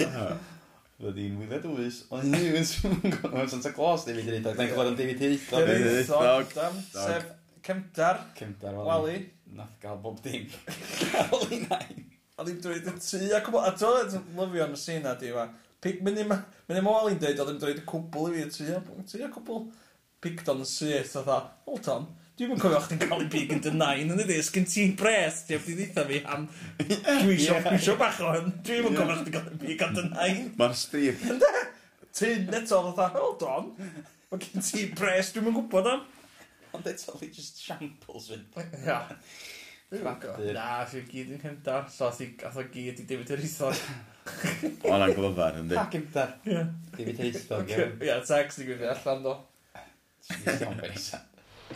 Roedd 1.02 1.18
hi'n 1.20 1.34
wyliad 1.36 1.66
wys, 1.68 2.02
ond 2.08 2.24
hynny 2.24 2.52
yw'n 2.54 2.68
swngon 2.70 3.50
Santa 3.52 3.72
Claus 3.76 4.06
David 4.06 4.30
Eithog. 4.38 4.56
Da'n 4.56 4.70
gwybod 4.70 4.92
am 4.92 4.96
David 4.96 5.24
Eithog. 5.26 5.66
David 5.68 5.98
Eithog. 6.00 6.54
Sef 6.94 7.26
Cemdar. 7.66 8.22
Cymdar. 8.38 8.74
Wali. 8.74 9.18
Nath 9.52 9.74
gael 9.82 9.98
bob 10.02 10.22
dim. 10.22 10.46
Gael 11.12 11.46
i 11.52 11.58
nain. 11.64 12.04
A 12.36 12.44
ddim 12.44 12.60
drwy'n 12.62 12.84
dweud 12.84 13.00
tu. 13.02 13.20
A 13.34 13.40
cwbl, 13.42 13.62
a 13.64 13.72
to, 13.76 13.90
lyfio 14.36 14.64
am 14.66 14.76
y 14.76 14.80
sy'n 14.80 15.02
na 15.06 15.14
di 15.18 15.32
yma. 15.32 15.46
Pig, 15.82 15.98
mynd 16.04 16.20
i'n 16.22 16.84
mwal 16.84 17.10
i'n 17.10 17.18
dweud, 17.20 17.40
oedd 17.42 17.52
yn 17.54 17.60
dweud 17.62 17.80
y 17.80 17.84
cwbl 17.88 18.30
i 18.30 18.34
fi 18.36 18.44
y 18.44 18.52
tu. 18.52 19.02
Tu 19.10 19.22
a 19.24 19.30
cwbl. 19.32 19.66
Pigdon 20.22 20.62
syth, 20.68 21.16
oedd 21.20 21.32
o, 21.32 21.40
hold 21.68 21.90
on. 21.92 22.06
Dwi'n 22.36 22.50
mynd 22.52 22.60
cofio 22.60 22.78
chdi'n 22.84 22.98
cael 23.00 23.22
ei 23.24 23.28
big 23.32 23.52
yn 23.54 23.62
dy 23.64 23.70
nain 23.72 24.10
yn 24.12 24.18
y 24.20 24.24
ddys, 24.28 24.50
gen 24.52 24.66
ti'n 24.68 24.90
bres, 25.00 25.38
ti 25.48 25.54
efo 25.56 25.72
ddeitha 25.72 26.02
fi 26.04 26.18
am 26.28 26.42
cwisio, 27.22 27.54
cwisio 27.64 27.94
bach 27.96 28.18
o 28.20 28.32
hyn. 28.34 28.50
Dwi'n 28.66 28.82
mynd 28.84 28.98
cofio 28.98 29.14
chdi'n 29.22 29.36
cael 29.38 29.46
ei 29.54 29.60
big 29.62 29.84
yn 29.86 29.94
dy 29.96 30.02
nain. 30.10 30.42
Mae'r 30.58 30.74
strip. 30.76 31.22
Ty'n 32.18 32.50
eto 32.58 32.80
fatha, 32.90 33.06
hold 33.14 33.44
on, 33.48 33.70
mae 34.28 34.42
gen 34.42 34.64
ti 34.66 34.82
bres, 34.98 35.30
dwi'n 35.32 35.46
mynd 35.46 35.56
gwybod 35.62 35.88
am. 35.94 36.02
Ond 36.76 36.90
eto 36.92 37.14
fi 37.16 37.30
just 37.32 37.62
shambles 37.64 38.26
fynd. 38.28 38.58
Ia. 38.82 38.98
Na, 40.04 40.66
fi'n 40.90 41.06
gyd 41.08 41.30
yn 41.38 41.40
cynta, 41.40 41.78
so 41.94 42.10
ath 42.10 42.20
o 42.60 42.66
gyd 42.74 43.00
i 43.00 43.06
David 43.14 43.32
Arithor. 43.38 43.80
O, 44.84 44.92
na'n 44.92 45.14
glyfar, 45.16 45.56
ynddi. 45.62 45.78
Ac 45.80 45.96
ymda. 46.02 46.26
David 46.44 47.24
Arithor, 47.24 47.64
ie. 47.72 47.88
Ie, 48.10 48.18
text 48.28 48.60
i 48.60 48.68
gwyfio 48.68 48.92
allan 48.92 49.24
do. 49.24 49.34
Ti'n 50.26 50.52
iawn 50.66 50.84
beth 50.84 51.08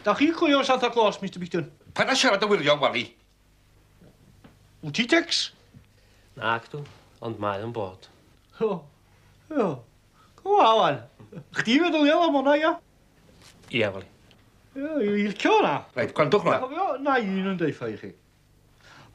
Da 0.05 0.15
chi'n 0.17 0.33
clywio 0.37 0.63
Santa 0.65 0.91
Claus, 0.91 1.19
Mr 1.21 1.41
Bicton? 1.43 1.67
Pa 1.95 2.05
na 2.07 2.15
siarad 2.17 2.43
y 2.45 2.49
wirion, 2.49 2.81
Wally? 2.81 3.05
Wyt 4.85 4.95
ti 4.97 5.05
Tex? 5.11 5.51
Na, 6.39 6.57
dw. 6.71 6.81
ond 7.21 7.41
mae 7.43 7.61
yn 7.61 7.73
bod. 7.77 8.07
O, 8.65 8.79
o, 9.53 9.67
go 10.41 10.57
awan. 10.65 11.03
Chdi 11.59 11.77
feddwl 11.83 11.99
ddwliol 11.99 12.25
am 12.29 12.39
hwnna, 12.39 12.55
ia? 12.61 12.71
Ia, 13.77 13.91
Wally. 13.93 14.09
Ie, 14.79 15.11
i'r 15.27 15.37
cio 15.37 15.59
hwnna. 15.59 15.75
Rhaid, 15.99 16.15
gwrandwch 16.17 16.49
na. 16.49 16.57
Cofio, 16.63 16.87
na 17.05 17.19
un 17.21 17.53
yn 17.53 17.61
deitha 17.61 17.91
i 17.93 17.99
chi. 18.01 18.15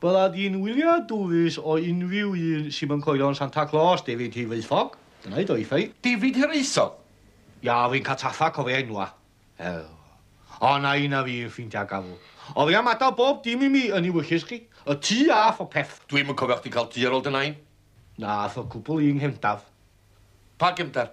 Bydda 0.03 0.27
di'n 0.36 0.60
wylio 0.62 1.00
dwys 1.10 1.58
o 1.58 1.79
unrhyw 1.79 2.36
un 2.36 2.70
sy'n 2.75 2.91
mynd 2.91 3.05
coelio'n 3.08 3.38
Santa 3.39 3.65
Claus, 3.72 4.03
David 4.05 4.36
T. 4.36 4.44
Hiraethog. 4.44 5.00
Dyna 5.24 5.41
i 5.41 5.48
doethau. 5.50 5.88
David 6.05 6.38
Hiraethog? 6.44 7.00
Ia, 7.65 7.79
fi'n 7.96 8.05
cael 8.05 8.20
taffa 8.22 8.51
cofio 8.53 8.77
enwa. 8.84 9.08
Ew. 9.58 9.95
O, 10.62 10.78
na 10.80 10.94
nej, 10.94 11.10
når 11.12 11.28
fi 11.28 11.36
yn 11.44 11.52
ffeindio 11.52 11.84
jeg 11.84 12.16
O, 12.54 12.68
fi 12.68 12.76
am 12.78 12.88
adael 12.88 13.16
bob 13.18 13.44
dim 13.44 13.64
i 13.66 13.70
mi 13.74 13.88
yn 13.90 14.06
ei 14.06 14.14
wyllus 14.14 14.46
chi. 14.48 14.62
y 14.86 14.96
tu 15.02 15.32
a 15.34 15.50
o 15.58 15.66
peth. 15.66 16.02
Dwi'n 16.10 16.28
mynd 16.28 16.38
cofio 16.38 16.60
chdi 16.60 16.72
cael 16.74 16.90
tu 16.94 17.06
ar 17.08 17.16
ôl 17.18 17.24
dy 17.26 17.32
nain. 17.34 17.56
Na, 18.22 18.46
o 18.46 18.66
cwbl 18.70 19.02
i'n 19.02 19.20
hemdaf. 19.20 19.66
Pa 20.62 20.72
gymdar? 20.78 21.10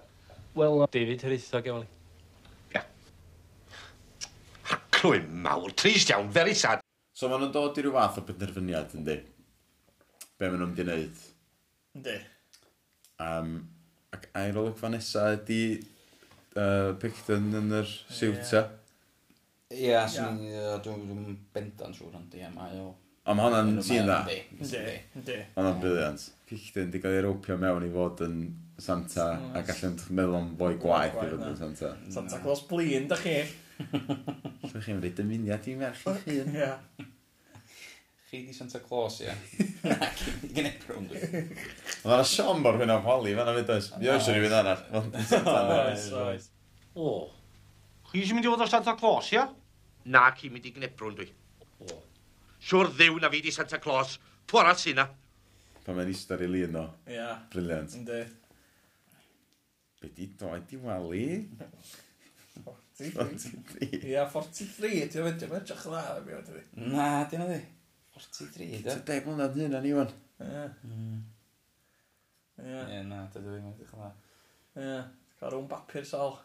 Wel, 0.54 0.84
David 0.92 1.24
Hyrithog 1.24 1.68
ewn 1.72 1.86
i. 1.86 1.88
Ia. 2.76 2.82
Clwyn 4.92 5.30
mawr, 5.46 5.72
trist 5.72 6.12
iawn, 6.12 6.28
very 6.30 6.54
sad. 6.54 6.84
So 7.16 7.30
maen 7.30 7.46
nhw'n 7.46 7.54
dod 7.54 7.80
i 7.80 7.86
ryw 7.86 7.94
fath 7.96 8.20
o 8.20 8.26
benderfyniad, 8.28 8.92
yndi? 8.98 9.16
Be 10.36 10.50
maen 10.50 10.60
nhw'n 10.60 10.76
di 10.76 10.86
wneud? 10.86 11.24
Yndi. 11.96 12.18
Um, 13.22 13.56
ac 14.12 14.28
aerolygfa 14.36 14.92
nesaf 14.92 15.40
ydi 15.40 15.62
uh, 15.80 16.92
Picton 17.00 17.50
yn 17.56 17.72
yr 17.80 17.88
siwta. 17.88 18.60
Yeah. 18.60 18.70
Ie, 19.72 19.94
sy'n 20.12 20.42
dwi'n 20.84 21.38
bendant 21.54 21.96
trwy'r 21.96 22.18
ond 22.18 22.36
ie, 22.36 22.48
mae 22.52 22.76
o... 22.82 22.90
Ond 23.22 23.38
mae 23.38 23.46
hwnna'n 23.46 23.76
sy'n 23.86 24.08
dda. 24.08 24.18
Ynddi, 24.58 25.36
Hwnna'n 25.54 25.80
briliant. 25.82 26.24
Cichtin 26.50 26.90
di 26.92 27.00
gael 27.00 27.20
ei 27.20 27.24
ropio 27.24 27.54
mewn 27.60 27.86
i 27.86 27.90
fod 27.94 28.24
yn 28.26 28.40
Santa 28.82 29.28
a 29.54 29.62
gallu'n 29.62 29.94
meddwl 30.18 30.38
am 30.40 30.48
fwy 30.58 30.76
gwaith 30.82 31.20
i 31.22 31.28
fod 31.30 31.44
yn 31.46 31.58
Santa. 31.60 31.92
Santa 32.12 32.40
Claus 32.42 32.64
blin, 32.68 33.06
da 33.08 33.18
chi. 33.20 33.36
Dwi'n 33.82 34.82
chi'n 34.82 34.98
rhaid 34.98 35.16
dymuniad 35.20 35.68
i 35.70 35.76
merch 35.78 36.02
i 36.10 36.16
chi. 36.24 36.38
Ie. 36.42 37.06
Chi 38.32 38.42
di 38.48 38.56
Santa 38.56 38.82
Claus, 38.82 39.20
ie. 39.22 39.32
Nac, 39.86 40.20
gynnig 40.56 40.82
rhwng 40.88 41.06
dwi. 41.12 41.44
Mae'n 42.02 42.26
Sean 42.26 42.66
bor 42.66 42.80
hwnna'n 42.80 43.06
poli, 43.06 43.36
mae'n 43.38 43.54
fyd 43.60 43.72
oes. 43.76 43.92
Mi 44.02 44.10
oes 44.10 44.28
rhywun 44.34 44.58
arall. 44.58 44.84
Oes, 45.14 46.06
oes. 46.26 46.50
O. 46.98 47.16
Chi 48.10 48.24
eisiau 48.24 48.36
mynd 48.36 48.50
i 48.50 48.52
fod 48.52 48.66
o 48.66 48.72
Santa 48.74 48.98
Claus, 48.98 49.30
ie? 49.36 49.46
Na, 50.04 50.28
ci 50.38 50.50
mynd 50.50 50.66
i 50.66 50.72
gnebrwn 50.74 51.16
dwi. 51.18 51.28
O. 51.86 51.98
Siwr 52.62 52.90
ddiw 52.94 53.18
na 53.22 53.30
fi 53.30 53.42
di 53.44 53.52
Santa 53.54 53.78
Claus. 53.82 54.16
Pwy 54.48 54.62
arall 54.62 54.78
sy'n 54.78 54.98
na? 54.98 55.06
Pan 55.82 55.98
mae'n 55.98 56.10
istor 56.10 56.42
i 56.42 56.48
lun 56.50 56.78
o. 56.78 56.86
Ia. 57.10 57.14
Yeah. 57.14 57.44
Briliant. 57.52 57.94
Ynddi. 57.98 58.22
Be 60.02 60.10
di 60.16 60.28
doed 60.38 60.74
i 60.74 60.80
walu? 60.82 61.22
43. 62.98 64.02
Ia, 64.10 64.26
43. 64.30 65.08
Ti'n 65.10 65.26
mynd 65.26 65.46
i'n 65.46 65.56
edrych 65.58 65.86
dda. 65.86 66.02
Na, 66.92 67.08
dyn 67.30 67.42
nhw 67.42 67.50
di. 67.50 67.60
43. 68.18 68.82
Dwi'n 68.84 69.02
deg 69.08 69.26
mlynedd 69.26 69.58
hyn 69.58 69.76
o'n 69.78 69.90
iwan. 69.90 70.14
Ie. 70.42 70.64
Ie. 72.62 72.78
Ie, 72.82 73.02
na, 73.08 73.24
dydw 73.34 73.58
i'n 73.58 73.70
edrych 73.72 73.94
dda. 73.96 74.14
Ie. 74.78 74.96
Cael 75.38 75.54
rhywun 75.54 75.70
bapur 75.70 76.06
sal. 76.06 76.36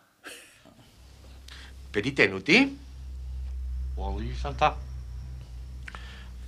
Be 1.94 2.06
di 2.06 2.14
denw 2.18 2.42
di? 2.46 2.62
Wali, 3.98 4.30
Santa. 4.38 4.77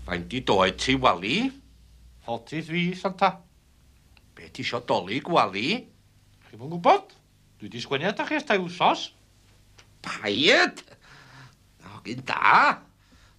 Fain 0.06 0.28
di 0.30 0.44
doed 0.46 0.78
ti 0.78 0.94
Wally? 0.94 1.50
Hodydd 2.28 2.68
fi, 2.70 2.84
Santa. 2.94 3.32
Be 4.38 4.52
ti 4.54 4.62
isio 4.62 4.84
doli 4.86 5.18
Wally? 5.26 5.72
Chi'n 6.46 6.62
mwyn 6.62 6.76
gwybod? 6.76 7.16
Dwi 7.58 7.72
di 7.74 7.82
sgwennu 7.82 8.12
ydych 8.12 8.30
chi 8.30 8.38
ystai 8.38 8.60
wsos. 8.62 9.08
Paid! 10.06 10.84
Na, 11.82 11.98
gyn 12.06 12.22
da. 12.22 12.78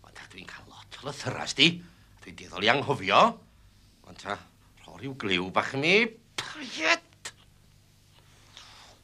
Ond 0.02 0.18
dwi'n 0.34 0.50
cael 0.50 0.66
lot 0.74 0.98
o 0.98 1.06
lythyras 1.06 1.54
di. 1.54 1.70
Dwi'n 2.24 2.40
diddol 2.42 2.66
i 2.66 2.72
anghofio. 2.74 3.22
Ond 4.10 4.18
ta, 4.18 4.40
rho 4.82 4.98
rhyw 4.98 5.14
gliw 5.22 5.48
bach 5.54 5.76
mi. 5.78 5.94
Paid! 6.42 7.32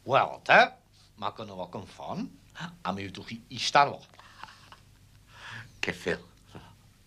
Wel, 0.03 0.37
te, 0.51 0.61
mae 1.23 1.39
gynnu 1.39 1.63
fo 1.63 1.71
gynffon, 1.79 2.27
a 2.59 2.91
mi 2.91 3.07
ydwch 3.07 3.31
chi 3.31 3.43
eistedd 3.55 3.95
fo 3.95 4.03
ceffil. 5.87 6.23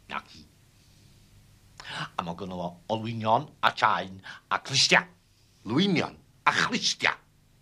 Na 0.09 0.21
ci. 0.27 0.45
A 1.89 2.23
mae 2.23 2.37
gynno 2.39 2.57
fo 2.59 2.69
olwynion 2.95 3.47
a 3.65 3.73
chaen 3.75 4.19
a 4.49 4.59
chlistia. 4.63 5.03
Lwynion 5.69 6.15
a 6.47 6.53
chlistia. 6.55 7.15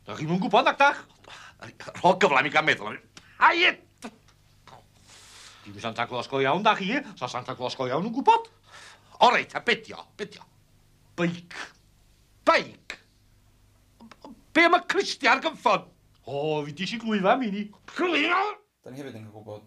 Da 0.07 0.15
chi'n 0.15 0.29
mwyn 0.29 0.41
gwybod, 0.43 0.67
nac 0.67 0.79
dach? 0.79 1.01
Rho 2.01 2.13
gyfla 2.21 2.43
mi 2.45 2.53
gan 2.53 2.67
meddwl. 2.67 2.99
Paid! 3.37 3.83
Dim 5.65 5.79
Santa 5.83 6.05
Claus 6.07 6.29
go 6.31 6.39
iawn, 6.39 6.63
da 6.63 6.75
chi? 6.79 6.93
E? 6.95 7.01
Sa 7.19 7.27
Santa 7.27 7.55
Claus 7.57 7.75
go 7.75 7.89
iawn 7.89 8.05
yn 8.07 8.13
gwybod? 8.15 8.47
O 9.25 9.31
reit, 9.33 9.55
a 9.57 9.61
bedio, 9.65 10.05
bedio. 10.19 10.45
Beic. 11.17 11.57
Beic? 12.47 12.95
Be 14.55 14.67
mae 14.71 14.85
Christian 14.89 15.33
ar 15.33 15.43
gynffon? 15.43 15.83
O, 16.27 16.61
fi 16.67 16.75
di 16.77 16.87
si 16.87 17.01
glwyfa 17.01 17.35
mi 17.41 17.51
ni. 17.51 17.65
Clwyfa! 17.91 18.45
Da 18.85 18.93
ni 18.93 19.01
hefyd 19.01 19.17
yn 19.19 19.27
gwybod 19.33 19.65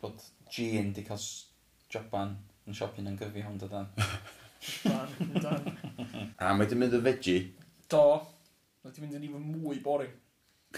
bod 0.00 0.22
Jean 0.50 0.92
di 0.92 1.04
cael 1.06 1.24
joban 1.90 2.36
yn 2.66 2.76
siopin 2.76 3.08
yn 3.10 3.18
gyfi 3.18 3.44
hwn 3.44 3.58
dydan. 3.60 3.88
Dan, 4.84 5.40
dan. 5.40 5.68
A 6.38 6.52
mae 6.54 6.68
di 6.68 6.76
mynd 6.78 6.96
y 6.98 7.00
veggie? 7.04 7.38
Do. 7.90 8.20
Mae 8.84 8.94
di 8.94 9.04
mynd 9.04 9.16
yn 9.18 9.24
even 9.28 9.46
mwy 9.54 9.80
boring. 9.84 10.12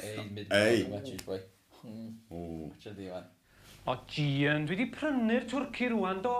Ei, 0.00 0.22
mynd 0.28 0.44
y 0.44 0.84
veggie, 0.92 1.18
boi. 1.26 1.40
Hmm. 1.80 2.12
O. 2.30 2.70
Di, 2.78 3.08
o, 3.11 3.96
Gian, 4.06 4.68
dwi 4.68 4.78
di 4.78 4.87
prynu'r 4.94 5.49
twrci 5.50 5.90
rwan, 5.90 6.22
do. 6.22 6.37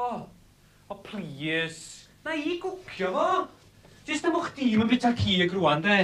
O, 0.87 0.99
please. 1.03 2.09
Na 2.23 2.37
i 2.39 2.59
gwcio 2.63 3.11
fo. 3.17 3.27
Jyst 4.07 4.27
am 4.29 4.39
o'ch 4.39 4.53
di 4.57 4.71
mae'n 4.77 4.91
bita 4.91 5.11
cig 5.19 5.53
rwan, 5.57 5.83
de. 5.83 5.99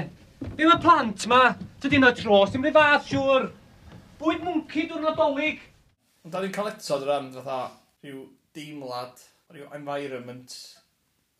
Be 0.57 0.67
mae 0.67 0.83
plant 0.83 1.27
ma? 1.31 1.41
Dydy 1.83 2.03
na 2.03 2.13
tros, 2.15 2.51
dim 2.51 2.67
rhaid 2.67 2.75
fath, 2.75 3.09
siwr. 3.13 3.49
Bwyd 4.19 4.43
mwnci 4.43 4.89
dwi'n 4.91 5.07
nadolig. 5.07 5.63
Ond 6.29 6.35
da 6.37 6.43
ni'n 6.45 6.51
cael 6.53 6.67
eto 6.69 6.97
dy 7.01 7.07
ran 7.09 7.31
fatha 7.33 7.55
rhyw 8.05 8.19
deimlad, 8.53 9.23
rhyw 9.49 9.71
environment 9.79 10.57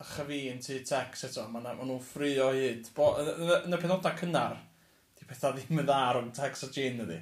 a 0.01 0.07
chyfi 0.15 0.39
yn 0.49 0.63
tu 0.65 0.79
tex 0.81 1.27
eto. 1.27 1.43
Mae 1.53 1.61
ma 1.61 1.75
nhw'n 1.75 1.99
ffrio 2.01 2.47
hyd. 2.55 2.89
Bo, 2.95 3.11
yn 3.21 3.77
y 3.77 3.79
penodau 3.83 4.15
cynnar, 4.17 4.55
di 5.19 5.27
pethau 5.29 5.53
ddim 5.53 5.83
yn 5.83 5.85
dda 5.85 5.99
rhwng 6.07 6.31
tex 6.33 6.65
a 6.65 6.71
gin 6.73 7.03
ydi. 7.05 7.19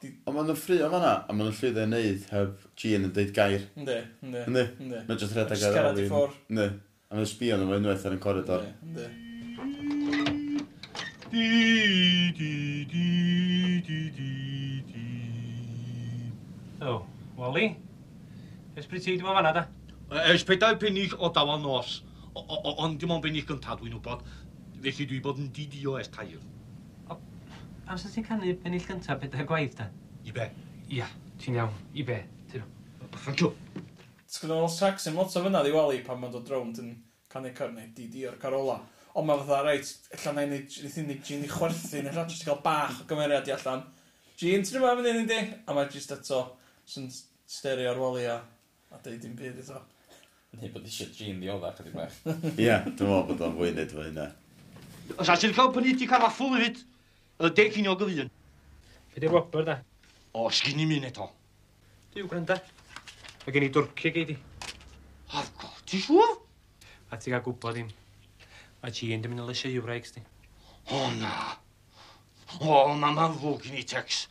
Di... 0.00 0.14
Ond 0.24 0.38
maen 0.38 0.48
nhw'n 0.48 0.60
ffrio 0.62 0.88
fanna, 0.94 1.10
a 1.20 1.36
maen 1.36 1.50
nhw'n 1.50 1.58
llwyddo 1.58 1.84
wneud 1.84 2.24
heb 2.32 2.64
gin 2.80 3.04
yn 3.10 3.12
deud 3.18 3.36
gair. 3.36 3.66
Ynddi, 3.76 3.98
ynddi. 4.24 4.46
Ynddi, 4.48 5.02
mae'n 5.10 5.20
just 5.20 5.36
rhedeg 5.36 5.66
ar 5.68 5.90
ôl 5.90 6.00
i. 6.00 6.08
Ynddi, 6.48 6.68
a 7.10 7.18
mae'n 7.18 7.28
sbio 7.34 7.60
nhw 7.60 7.76
unwaith 7.76 8.06
ar 8.08 8.16
y 8.16 8.22
corridor. 8.24 8.64
Ynddi, 8.88 9.10
ynddi. 9.66 10.38
Di, 11.28 11.44
di, 12.40 12.54
di, 12.88 13.04
di, 13.84 14.00
di. 14.16 14.41
O, 16.82 17.04
Wally, 17.38 17.76
ys 18.74 18.88
bryd 18.90 19.04
ti 19.04 19.12
wedi 19.12 19.22
bod 19.22 19.36
fanna 19.36 19.52
da? 19.54 19.60
Ys 20.32 20.42
pedair 20.42 20.74
pennill 20.82 21.12
o 21.14 21.28
dawel 21.30 21.60
nos, 21.62 22.00
ond 22.34 22.96
dim 22.98 23.12
ond 23.14 23.22
bennill 23.22 23.44
gyntaf 23.46 23.78
dwi'n 23.78 23.94
wybod, 23.94 24.24
felly 24.82 25.04
dwi 25.06 25.20
bod 25.22 25.38
yn 25.38 25.52
didio 25.54 25.94
es 26.00 26.10
tair. 26.10 26.40
Am 27.12 28.00
sy'n 28.00 28.10
ti'n 28.16 28.26
canu 28.26 28.54
bennill 28.64 28.88
gyntaf 28.88 29.20
bedair 29.22 29.46
gwaith 29.46 29.76
da? 29.78 29.86
I 30.26 30.34
be? 30.34 30.48
Ia, 30.96 31.06
ti'n 31.38 31.60
iawn, 31.60 31.76
i 31.94 32.06
be, 32.08 32.16
ti'n 32.50 32.66
Thank 33.12 33.44
you. 33.44 33.52
Sgwyd 34.32 34.54
o'n 34.56 34.72
sax 34.72 35.06
yn 35.10 35.14
lot 35.20 35.36
o 35.38 35.42
fyna 35.44 35.60
di 35.62 35.70
wali 35.74 36.00
pan 36.02 36.18
mae'n 36.18 36.32
dod 36.34 36.50
rownd 36.50 36.80
yn 36.82 36.96
canu 37.30 37.52
cyrnau 37.54 37.92
didi 37.94 38.24
o'r 38.26 38.40
carola. 38.42 38.80
Ond 39.14 39.28
mae 39.28 39.38
fatha, 39.44 39.60
reit, 39.68 39.92
allan 40.16 40.40
na'i 40.40 40.48
wneud 40.48 41.22
Gini 41.28 41.50
chwerthu, 41.52 42.00
neu 42.00 42.10
allan 42.10 42.32
jyst 42.32 42.42
i 42.42 42.48
gael 42.48 42.62
bach 42.64 43.04
o 43.04 43.06
gymeriad 43.10 43.50
i 43.50 43.54
allan. 43.54 43.84
Gini, 44.40 44.64
ti'n 44.64 44.80
rhywbeth 44.80 45.04
yn 45.04 45.20
un 45.20 45.22
i 45.22 45.30
di? 45.30 45.40
A 45.68 45.76
mae 45.76 45.92
jyst 45.92 46.16
eto 46.16 46.40
sy'n 46.88 47.08
sterio 47.46 47.90
ar 47.92 48.00
walio 48.00 48.36
a 48.92 49.00
deud 49.04 49.20
dim 49.22 49.34
byd 49.38 49.60
eto. 49.62 49.80
Neu 50.58 50.72
bod 50.72 50.84
eisiau 50.88 51.08
drin 51.14 51.40
ddiodda 51.40 51.72
chydig 51.76 51.94
bach. 51.96 52.16
Ie, 52.60 52.74
dwi'n 52.84 52.92
meddwl 52.92 53.26
bod 53.30 53.44
o'n 53.46 53.56
fwy 53.56 53.72
neud 53.76 53.94
fo 53.94 54.04
hynna. 54.04 54.28
Os 55.16 55.30
a 55.32 55.36
ti'n 55.40 55.54
cael 55.56 55.72
pynnu 55.74 55.94
ti 55.98 56.08
caraffwl 56.10 56.52
hefyd, 56.56 56.82
y 57.40 57.50
deg 57.56 57.72
chi'n 57.74 57.88
ogl 57.92 58.12
un. 58.24 58.30
Fe 59.12 59.22
di 59.22 59.30
wobr 59.32 59.64
da? 59.68 59.78
O, 60.36 60.48
sgyn 60.52 60.82
i 60.84 60.88
mi 60.88 61.00
eto. 61.08 61.30
Diw 62.12 62.28
gwranda. 62.28 62.58
Mae 63.42 63.54
gen 63.54 63.66
i 63.66 63.72
dwrci 63.72 64.12
gei 64.14 64.28
di. 64.28 64.36
Of 65.32 65.48
god, 65.60 65.80
ti'n 65.88 66.04
siŵr? 66.04 66.36
A 67.12 67.18
ti 67.20 67.32
gael 67.32 67.44
gwybod 67.44 67.80
dim. 67.80 67.88
Mae 68.82 68.92
ti 68.94 69.08
yn 69.16 69.24
dymuno 69.24 69.48
lesio 69.48 69.72
Ewreig 69.72 70.08
sti. 70.08 70.22
O 70.92 71.02
na. 71.16 71.32
O, 72.60 72.76
na 73.00 73.12
ma'n 73.16 73.36
fwg 73.40 73.70
i 73.70 73.74
ni, 73.76 73.84
Tex. 73.88 74.26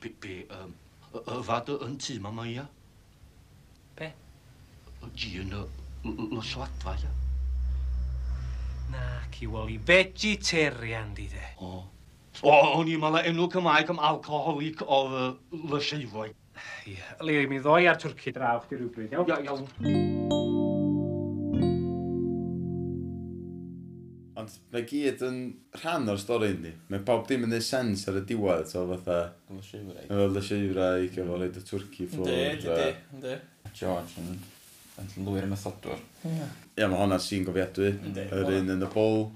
Be, 0.00 0.12
be, 0.22 0.38
um, 0.56 0.72
y 1.22 1.42
fad 1.46 1.72
yn 1.76 1.98
tu, 2.02 2.18
ma 2.22 2.32
mae 2.34 2.54
ia. 2.54 2.66
Be? 3.98 4.10
Y 5.06 5.12
gi 5.16 5.34
yn 5.42 5.54
y 5.56 5.64
loswadfa 6.34 6.96
ia. 7.00 7.12
Na, 8.92 9.04
ci 9.34 9.48
woli, 9.50 9.78
vegetarian 9.82 11.14
di 11.14 11.28
de. 11.32 11.44
O. 11.60 11.84
O, 12.42 12.56
o'n 12.78 12.90
i 12.92 12.96
mala 13.00 13.24
enw 13.26 13.48
Cymraeg 13.52 13.90
am 13.94 14.02
alcoholic 14.10 14.82
o'r 14.84 15.38
lyseifoedd. 15.72 16.36
Ie, 16.88 16.98
Leo, 17.24 17.46
mi 17.50 17.60
ddoi 17.60 17.88
ar 17.90 18.00
twrci 18.00 18.32
draw 18.36 18.60
chdi 18.64 18.80
rhywbryd, 18.80 19.16
iawn? 19.16 19.48
Iawn. 19.48 20.44
Ond 24.46 24.58
mae 24.70 24.84
gyd 24.86 25.22
yn 25.26 25.38
rhan 25.80 26.10
o'r 26.12 26.20
stori 26.22 26.52
ni. 26.60 26.70
Mae 26.92 27.00
pob 27.06 27.24
dim 27.26 27.46
yn 27.46 27.50
neud 27.50 27.64
sens 27.66 28.04
ar 28.06 28.20
y 28.20 28.22
diwedd, 28.28 28.68
so 28.70 28.84
fatha... 28.92 29.16
Fel 29.48 29.58
y 29.58 29.64
siwrau. 29.66 30.04
Fel 30.06 30.38
y 30.38 31.08
efo 31.08 31.38
reid 31.40 31.56
y 31.58 31.62
twrci 31.66 32.06
ffwrdd. 32.12 32.30
Ynddi, 32.30 32.68
ynddi, 32.68 32.92
ynddi. 33.16 33.32
George 33.74 34.22
yn, 34.22 34.36
yn 35.02 35.26
lwyr 35.26 35.48
y 35.48 35.50
methodwr. 35.50 36.04
Ie, 36.30 36.84
mae 36.84 37.00
hwnna 37.00 37.18
sy'n 37.24 37.48
gofiadwy. 37.48 37.90
Yr 38.28 38.52
un 38.60 38.70
yn 38.76 38.86
y 38.86 38.90
bol. 38.94 39.26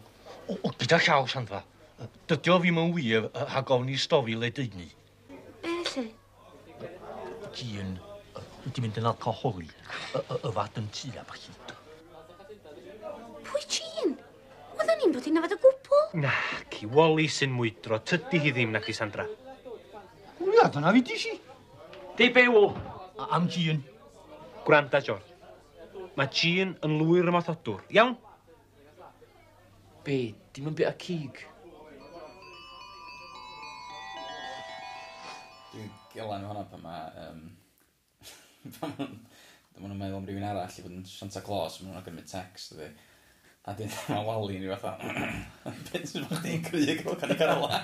O, 0.54 0.72
gyda 0.78 1.00
llaw, 1.08 1.26
Sandra. 1.32 1.64
Dydy 1.98 2.22
Dydio 2.30 2.60
ddim 2.62 2.78
yn 2.84 2.94
wir 2.94 3.26
ha 3.56 3.64
gofni 3.66 3.98
stori 3.98 4.38
le 4.38 4.52
dyn 4.54 4.78
ni. 4.78 4.86
Be 5.64 5.74
lle? 5.90 6.06
Gyn, 7.58 7.96
di 8.70 8.86
mynd 8.86 9.02
yn 9.02 9.10
alcoholi, 9.10 9.66
y 10.14 10.54
fad 10.54 10.78
yn 10.78 10.86
tu 10.94 11.10
a 11.18 11.26
bach 11.26 11.50
O'n 15.00 15.08
i'n 15.08 15.14
bod 15.16 15.26
i'n 15.30 15.36
nafod 15.38 15.54
y 15.54 15.56
gwbl. 15.62 16.00
Na, 16.20 16.30
ci 16.68 16.84
Wally 16.92 17.24
sy'n 17.32 17.54
mwydro. 17.56 17.96
Tydi 18.04 18.36
hi 18.44 18.50
ddim, 18.52 18.74
nac 18.74 18.84
i 18.90 18.92
Sandra. 18.92 19.24
Ia, 20.44 20.66
dyna 20.74 20.92
fi 20.92 21.00
di 21.08 21.16
si. 21.16 21.32
Di 22.18 22.26
bewl. 22.36 22.68
Am 23.32 23.46
Gian. 23.48 23.80
Gwranda, 24.66 25.00
George. 25.00 25.24
Mae 26.20 26.28
Gian 26.36 26.74
yn 26.84 26.98
lwyr 27.00 27.30
y 27.30 27.32
mathodwr. 27.32 27.80
Iawn? 27.96 28.12
Be, 30.04 30.18
dim 30.52 30.68
yn 30.68 30.76
bit 30.76 30.90
a 30.90 30.92
cig. 31.00 31.40
Dwi'n 35.72 35.88
gelan 36.12 36.44
hwnna 36.44 36.66
pan 36.68 36.84
mae... 36.84 37.24
Um, 37.24 37.44
pan 38.76 38.92
ma'n 39.80 39.96
meddwl 39.96 40.18
am 40.20 40.28
rhywun 40.28 40.44
arall 40.44 40.68
i 40.68 40.84
fod 40.84 40.92
yn 40.92 41.08
Santa 41.08 41.40
Claus, 41.46 41.80
maen 41.80 41.94
nhw'n 41.94 42.04
gymryd 42.04 42.28
text, 42.28 42.76
ydy. 42.76 42.90
A 43.68 43.74
dyn 43.76 43.90
a 44.08 44.22
wali 44.24 44.56
ni 44.58 44.68
fatha. 44.72 44.96
Beth 45.92 46.08
sy'n 46.08 46.24
fach 46.24 46.40
ti'n 46.40 46.62
cryg 46.64 47.02
gael 47.02 47.16
can 47.20 47.34
i 47.34 47.36
carola? 47.36 47.68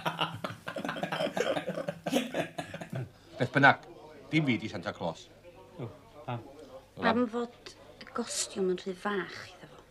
Beth 3.37 3.53
bynnag, 3.53 3.85
dim 4.33 4.47
fi 4.49 4.55
di 4.63 4.71
Santa 4.73 4.89
Claus. 4.97 5.27
O, 5.77 5.85
pam? 6.25 6.41
Fod 7.29 7.53
y 8.01 8.09
gostiwm 8.17 8.71
yn 8.73 8.81
rhy 8.81 8.95
fach 8.97 9.37
iddo 9.51 9.69
fo? 9.75 9.85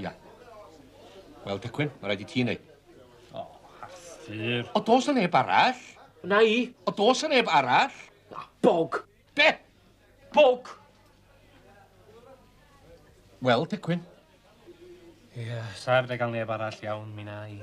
Ia. 0.00 0.12
Wel, 1.44 1.60
Decwyn, 1.60 1.92
mae 2.00 2.08
rhaid 2.08 2.24
i 2.24 2.26
ti 2.30 2.40
wneud. 2.46 2.62
O, 3.36 3.44
Arthur. 3.84 4.64
O, 4.72 4.80
dos 4.88 5.10
yn 5.12 5.20
neb 5.20 5.36
arall? 5.42 5.82
Na 6.24 6.40
i. 6.40 6.72
O, 6.88 6.90
dos 6.96 7.20
yn 7.28 7.36
neb 7.36 7.52
arall? 7.52 7.92
Bog. 8.64 9.04
Be? 9.36 9.52
Bog! 10.32 10.72
Wel, 13.44 13.68
Decwyn, 13.68 14.00
Ie, 15.30 15.44
yeah, 15.46 15.62
sa'r 15.78 16.08
de 16.10 16.16
gael 16.18 16.32
neb 16.34 16.48
arall 16.50 16.74
iawn, 16.82 17.12
mi 17.14 17.22
na 17.22 17.46
i. 17.46 17.54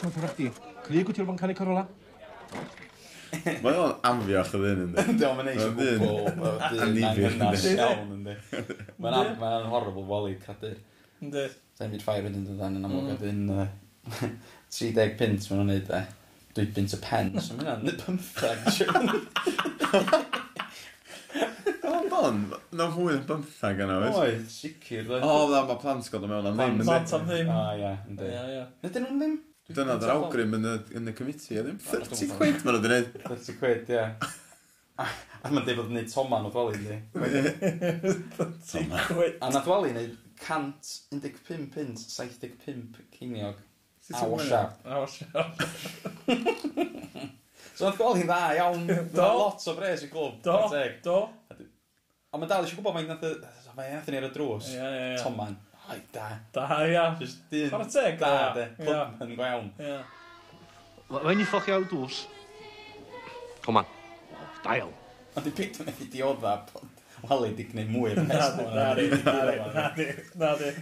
Mae'n 0.00 0.14
pwrach 0.16 0.32
chdi? 0.34 0.50
Clyg 0.82 1.06
wyt 1.06 1.14
ti 1.14 1.22
o'r 1.22 1.28
fan 1.28 1.38
canu 1.38 1.54
Corolla? 1.54 1.84
Mae 3.62 3.78
o'n 3.78 3.94
amfiach 4.10 4.50
o 4.58 4.60
ddyn, 4.64 4.82
ynddi? 4.88 4.98
Ynddi, 5.12 5.24
ond 5.28 5.38
mae'n 5.38 5.48
neis 5.52 5.62
o 5.62 5.70
gwbl. 5.76 6.26
Anifir, 6.88 7.30
ynddi? 8.16 8.34
Mae'n 9.06 9.70
horrible 9.70 10.04
wally 10.10 10.34
cadur. 10.42 10.74
Ynddi. 11.22 11.46
Sa'n 11.78 11.94
byd 11.94 12.02
ffair 12.08 12.26
wedyn 12.26 12.50
dod 12.50 12.66
yn 12.66 12.82
amlwg 12.82 13.06
mm. 13.06 13.14
a 13.14 13.16
dyn 13.22 13.46
30 14.74 15.14
pint 15.22 15.46
maen 15.52 15.62
nhw'n 15.62 15.70
neud 15.76 15.86
e. 16.00 16.02
Dwi 16.58 16.66
pint 16.74 16.98
y 16.98 17.00
pen, 17.06 17.30
so 17.38 17.54
mae'n 17.62 17.86
15. 17.94 20.34
O, 21.90 21.92
bon, 22.10 22.40
na 22.76 22.86
fwy 22.92 23.14
na 23.16 23.22
bymthag 23.28 23.80
yna, 23.84 23.96
oes? 24.06 24.16
Oedd, 24.20 24.42
sicr. 24.52 25.08
O, 25.20 25.30
dda, 25.50 25.62
mae 25.68 25.78
plant 25.82 26.10
gael 26.12 26.26
mewn 26.30 26.48
am 26.50 26.58
ddim. 26.58 26.82
Plant 26.86 27.14
am 27.16 27.24
ddim. 27.28 27.50
A, 27.54 27.62
ia, 27.78 27.92
ynddi. 28.10 28.28
Ia, 28.30 28.42
ia. 28.54 28.64
Ydyn 28.86 29.06
nhw'n 29.06 29.22
ddim? 29.22 29.38
Dyna 29.70 29.96
dda'r 30.02 30.12
awgrym 30.16 30.56
yn 30.58 31.10
y 31.10 31.14
comiti, 31.18 31.58
a 31.58 31.62
ddim 31.66 31.78
30 31.86 32.34
quid 32.38 32.64
maen 32.66 32.76
nhw'n 32.76 32.86
gwneud. 32.86 33.10
30 33.26 33.58
quid, 33.60 33.92
ia. 33.94 34.06
A 35.00 35.48
mae'n 35.48 35.64
dweud 35.64 35.78
bod 35.78 35.86
yn 35.86 35.94
gwneud 35.94 36.10
toman 36.12 36.48
o 36.48 36.52
ddwali, 36.52 36.74
ynddi? 36.80 36.98
30 38.36 38.90
quid. 39.06 39.38
A 39.40 39.50
na 39.54 39.62
ddwali 39.64 39.94
yn 39.94 40.14
115 40.42 41.70
pint, 41.74 42.02
75 42.02 43.00
ceiniog. 43.16 43.62
A 44.18 44.26
washa. 44.26 44.64
A 44.84 45.04
washa. 45.04 45.26
So 47.80 47.88
oedd 47.88 47.96
gol 47.96 48.18
hi'n 48.18 48.28
dda 48.28 48.38
iawn. 48.58 48.82
Do. 49.14 49.24
Lot 49.24 49.62
o 49.70 49.72
bres 49.78 50.02
i 50.04 50.10
glwb. 50.12 50.34
Do. 50.44 50.56
Do. 51.00 51.20
Ond 52.30 52.42
mae 52.42 52.50
dal 52.50 52.66
eisiau 52.66 52.76
gwybod 52.76 52.92
mae'n 52.98 53.08
nath 53.08 53.24
mae'n 53.78 53.94
nath 53.96 54.10
ni 54.12 54.18
ar 54.18 54.26
y 54.26 54.30
drws. 54.34 54.68
Ie, 54.74 54.82
ie, 54.84 55.06
ie. 55.14 55.14
Toman. 55.22 55.56
Ai, 55.88 55.96
da. 56.12 56.26
Da, 56.52 56.66
ia. 56.84 57.06
Just 57.22 57.40
dyn. 57.48 57.70
Chwarae 57.72 57.88
teg, 57.94 58.20
da. 58.20 58.34
Da, 58.36 58.50
de. 58.58 58.66
Plwb 58.82 59.24
yn 59.24 59.32
gwawn. 59.38 59.72
Ie. 59.80 59.96
Mae'n 61.14 61.40
i 61.40 61.48
ffochi 61.48 61.72
ar 61.74 61.88
drws. 61.88 62.20
Come 63.64 63.80
on. 63.80 63.88
Dael. 64.60 64.92
Ond 65.40 65.48
i 65.48 65.56
beth 65.56 65.80
yn 65.80 65.90
ei 65.94 66.12
diodda. 66.12 66.54
Wel, 67.24 67.48
i 67.48 67.56
di 67.56 67.68
gwneud 67.72 67.96
mwy. 67.96 68.14
Na, 68.28 68.52
di. 69.00 69.08
na, 69.24 69.34
na, 69.40 69.88
na, 70.36 70.52
na, 70.60 70.72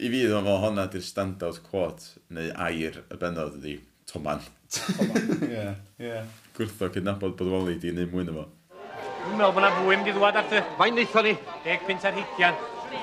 I 0.00 0.08
fi 0.12 0.22
ddod 0.28 0.46
o 0.48 0.60
honna 0.60 0.84
di'r 0.92 1.04
stand-out 1.04 1.64
quote 1.64 2.20
neu 2.32 2.52
air 2.68 3.02
y 3.08 3.18
bennod 3.20 3.56
ydi 3.58 3.78
Toman. 4.12 4.44
Ie, 4.70 5.66
ie. 5.98 6.18
Gwrtho 6.54 6.88
cydnabod 6.94 7.34
bod 7.38 7.48
Wally 7.50 7.76
di 7.82 7.90
neud 7.94 8.12
mwy 8.14 8.26
na 8.26 8.34
fo. 8.36 8.44
Dwi'n 9.20 9.38
meddwl 9.38 9.54
bod 9.56 9.64
na 9.64 9.70
fwy 9.74 9.96
mynd 9.96 10.10
i 10.10 10.14
ddwad 10.14 10.38
ar 10.38 10.46
dy. 10.50 10.60
Mae'n 10.78 10.94
neithon 10.98 11.26
ni. 11.26 11.32
Deg 11.64 11.82
pint 11.88 12.06
ar 12.06 12.14
hugian. 12.14 12.58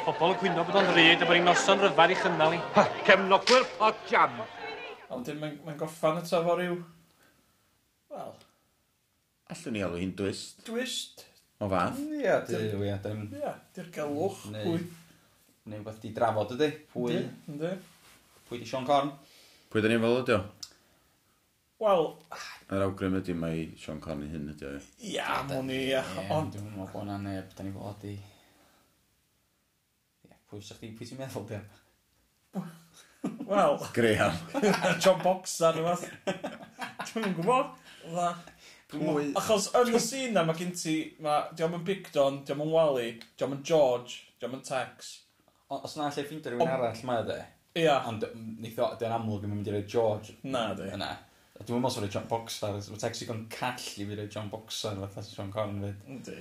Pobl 0.08 0.34
yn 0.34 0.40
cwyno 0.42 0.64
bod 0.68 0.80
o'n 0.80 0.92
ryd 0.96 1.24
a 1.24 1.28
bod 1.28 1.36
ni'n 1.36 1.48
noson 1.48 1.84
ryfar 1.84 2.14
i 2.14 2.18
chynnal 2.20 2.56
ni. 2.56 2.62
Ha, 2.78 2.86
cefnogwyr 3.08 3.68
pot 3.78 4.00
jam. 4.12 4.40
Ond 5.12 5.28
dyn, 5.28 5.40
mae'n 5.44 5.58
mae 5.68 5.80
goffan 5.80 6.22
y 6.22 6.26
tafo 6.28 6.56
ryw... 6.60 6.78
Wel... 8.16 8.36
Allwn 9.52 9.76
ni 9.76 9.84
alw 9.84 10.00
hi'n 10.00 10.16
dwist. 10.20 10.64
Dwist? 10.68 11.26
O 11.64 11.70
fath? 11.72 12.00
Ie, 12.04 12.34
dwi'n... 12.48 13.28
Ie, 13.36 13.56
di'r 13.76 13.92
galwch. 13.96 14.46
Neu... 14.56 14.80
Neu 15.68 15.84
beth 15.84 16.00
di 16.04 16.16
drafod 16.16 16.56
ydy. 16.56 16.72
Pwy... 16.94 17.22
Ynddi. 17.52 17.74
Pwy 18.48 18.64
di 18.64 18.68
Sean 18.68 18.88
Corn? 18.88 19.12
Pwy 19.72 19.84
da 19.84 19.92
ni'n 19.92 20.04
fel 20.04 20.22
ydy 20.24 20.36
o? 20.36 20.42
Wel... 21.78 22.08
Yr 22.74 22.84
awgrym 22.88 23.20
ydy 23.20 23.36
mae 23.38 23.66
Sean 23.78 24.00
Connery 24.02 24.32
hyn 24.32 24.50
ydy 24.50 24.66
o. 24.66 24.78
Ia, 25.12 25.44
mwyn 25.46 25.70
i, 25.70 25.82
ia. 25.92 26.02
Ond... 26.34 26.56
Dwi'n 26.56 26.72
meddwl 26.72 26.90
bod 26.90 27.04
yna 27.06 27.18
neb, 27.22 27.52
da 27.54 27.66
ni 27.66 27.74
fod 27.76 28.06
i... 28.10 28.16
Ia, 30.26 30.40
pwy 30.50 30.64
sa'ch 30.66 30.82
chi, 30.82 30.90
pwy 30.98 31.06
ti'n 31.06 31.22
meddwl, 31.22 31.46
di? 31.52 31.60
Wel... 33.52 33.78
Graham. 33.94 34.40
John 35.04 35.22
Boxer, 35.22 35.78
neu 35.78 35.86
fath. 35.92 36.08
Dwi'n 37.12 37.38
gwybod. 37.38 37.78
Dda. 38.08 38.32
Pwy... 38.96 39.30
Achos 39.38 39.70
yn 39.78 39.94
y 39.94 40.02
sîn 40.02 40.34
na, 40.34 40.48
mae 40.50 40.58
gen 40.58 40.74
ti... 40.74 40.98
Diolch 41.22 41.78
yn 41.78 41.86
Bigdon, 41.86 42.42
diolch 42.48 42.66
yn 42.66 42.74
Wally, 42.74 43.14
diolch 43.38 43.54
yn 43.60 43.64
George, 43.70 44.18
diolch 44.42 44.58
yn 44.58 44.66
Tex. 44.66 45.14
Os 45.78 45.94
na 46.00 46.10
lle 46.10 46.26
ffeindio 46.26 46.56
rhywun 46.56 46.74
arall, 46.74 47.06
mae 47.06 47.22
o 47.22 47.30
de. 47.30 47.40
Ia. 47.84 48.02
Ond, 48.10 48.26
mm, 48.34 48.52
neitho, 48.66 48.90
dwi'n 48.98 49.14
amlwg 49.22 49.46
yn 49.46 49.54
mynd 49.54 49.70
i 49.70 49.78
roi 49.78 49.86
George. 49.86 50.40
Na, 50.50 50.72
di. 50.74 50.90
Yna. 50.98 51.14
Dwi'n 51.58 51.82
meddwl 51.82 51.94
sori 51.96 52.10
John 52.14 52.28
Boxer. 52.30 52.78
Mae 52.78 53.02
Texi 53.02 53.28
gan 53.30 53.46
call 53.54 53.88
i 54.02 54.08
fi 54.10 54.18
roi 54.20 54.28
John 54.34 54.52
Boxer 54.54 55.00
fatha 55.04 55.26
John 55.32 55.54
Corn 55.54 55.80
fyd. 55.84 56.04
Yndi. 56.16 56.38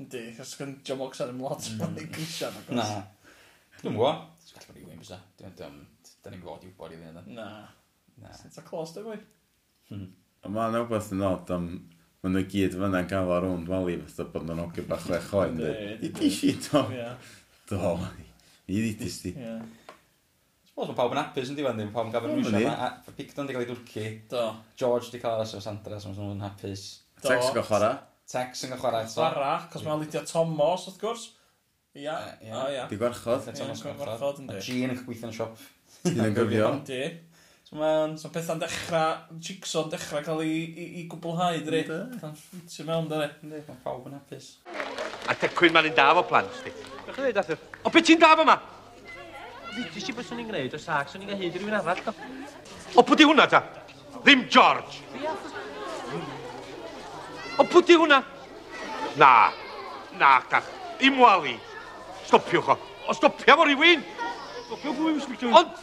Yndi, 0.00 0.22
chos 0.36 0.54
gan 0.60 0.76
John 0.86 1.02
Boxer 1.02 1.32
yn 1.32 1.42
lot 1.44 1.68
bod 1.80 1.96
ni'n 1.96 2.12
grisio. 2.14 2.52
Na. 2.70 2.86
Dwi'n 3.82 3.98
gwybod. 3.98 4.22
Dwi'n 4.46 4.60
gallu 4.60 4.72
bod 4.72 4.80
i 4.80 4.86
Wims 4.92 5.12
da. 5.12 5.20
Dwi'n 5.42 5.82
ni'n 6.30 6.40
gwybod 6.40 6.64
i 6.64 6.70
wybod 6.72 6.96
i 6.96 7.02
fi. 7.02 7.12
Na. 7.34 7.50
Na. 8.22 8.32
It's 8.48 8.60
a 8.60 8.64
close, 8.64 8.96
dy 8.96 9.04
fwy. 9.04 9.20
Hmm. 9.90 10.08
Mae'n 10.46 10.78
rhywbeth 10.78 11.12
yn 11.14 11.26
od 11.26 11.52
am 11.52 11.70
Mae 12.26 12.32
nhw 12.32 12.48
gyd 12.50 12.72
fyna'n 12.74 13.06
gael 13.06 13.28
ar 13.30 13.44
rwnd 13.44 13.68
wali 13.70 13.92
fatha 14.00 14.24
bod 14.32 14.48
nhw'n 14.48 14.62
ogyn 14.64 14.86
bach 14.88 15.04
rech 15.12 15.28
oen. 15.38 15.60
I 15.62 16.08
di 16.10 16.30
si, 16.34 16.48
do. 16.64 16.80
Do. 17.70 17.92
I 18.66 18.80
di 18.82 18.94
di 18.98 19.10
sti. 19.12 19.30
Wel, 20.76 20.90
mae 20.90 20.96
pawb 20.98 21.14
yn 21.14 21.18
apus 21.22 21.48
yn 21.48 21.56
diwan 21.56 21.78
ddim, 21.78 21.88
pawb 21.88 22.10
yn 22.10 22.12
gafon 22.12 22.34
nhw 22.36 22.50
eisiau. 22.50 23.14
Picton 23.16 23.46
wedi 23.46 23.54
cael 23.56 23.62
ei 23.64 23.68
dwrci. 23.70 24.02
Do. 24.28 24.42
George 24.76 25.06
wedi 25.08 25.20
cael 25.22 25.38
aros 25.38 25.54
o 25.56 25.60
Sandra, 25.64 25.96
so 26.02 26.10
maen 26.10 26.34
nhw'n 26.34 26.44
hapus. 26.44 26.82
Tex 27.24 27.48
yn 27.48 27.56
gael. 27.56 27.86
Tex 28.28 28.66
yn 28.66 28.74
gael 28.74 28.82
chwarae. 28.82 29.06
Chwarae, 29.08 29.54
cos 29.72 29.86
mae'n 29.86 30.02
Lydia 30.02 30.22
Thomas, 30.28 30.84
wrth 30.90 31.00
gwrs. 31.00 31.24
Ia, 31.96 32.18
ia, 32.44 32.66
ia. 32.74 32.84
Di 32.92 33.00
gwarchod. 33.00 33.48
Ia, 33.54 33.70
gwarchod, 33.80 34.42
yndi. 34.44 34.58
A 34.58 34.66
Jean 34.68 34.92
yn 34.92 35.00
gweithio 35.00 35.30
gweithio'n 35.30 35.34
siop. 35.38 35.64
Jean 36.10 36.26
yn 36.28 36.36
gyfio. 36.42 36.70
Di. 36.92 37.00
So 37.64 37.80
mae'n 37.80 38.20
so 38.20 38.34
pethau'n 38.36 38.60
dechrau, 38.60 39.16
jigsaw'n 39.48 39.88
dechrau 39.96 40.28
cael 40.28 40.44
ei 40.44 41.08
gwblhau, 41.08 41.56
dri. 41.64 41.86
ffitio 41.88 42.90
mewn, 42.92 43.08
dri. 43.08 43.32
Mae 43.48 43.80
pawb 43.80 44.12
yn 44.12 44.20
hapus. 44.20 44.58
A 45.24 45.40
tecwyn 45.40 45.72
mae'n 45.72 45.88
un 45.88 45.96
da 45.96 46.12
fo 46.20 46.28
plant, 46.28 46.64
di. 46.68 46.76
Dwi'n 47.06 47.16
dweud, 47.16 47.44
Arthur. 47.46 47.64
O, 47.80 47.88
beth 47.88 48.12
ti'n 48.12 48.20
da 48.20 48.36
fo 48.36 48.44
ma? 48.44 48.60
Lydys 49.76 50.06
i 50.08 50.12
beth 50.16 50.30
swn 50.30 50.38
i'n 50.40 50.46
gwneud 50.48 50.74
o 50.76 50.78
sac, 50.80 51.10
swn 51.12 51.24
i'n 51.24 51.28
gael 51.30 51.40
hyd 51.42 51.56
i 51.58 51.60
rywun 51.60 51.74
arall. 51.76 52.14
O, 52.96 53.02
pwy 53.04 53.18
di 53.20 53.26
hwnna 53.28 53.44
ta? 53.52 53.60
Ddim 54.22 54.46
George! 54.48 55.02
O, 57.60 57.64
pwy 57.64 57.82
di 57.84 57.98
hwnna? 58.00 58.22
Na, 59.20 59.32
na, 60.16 60.30
gall. 60.48 60.70
Im 61.04 61.20
wali. 61.20 61.52
Stopiwch 62.24 62.72
o. 62.72 62.78
O, 63.04 63.16
stopia 63.18 63.58
fo 63.58 63.66
rywun! 63.68 64.00
Stopiwch 64.70 65.02
o, 65.04 65.12
Mr. 65.18 65.52
Ond, 65.60 65.76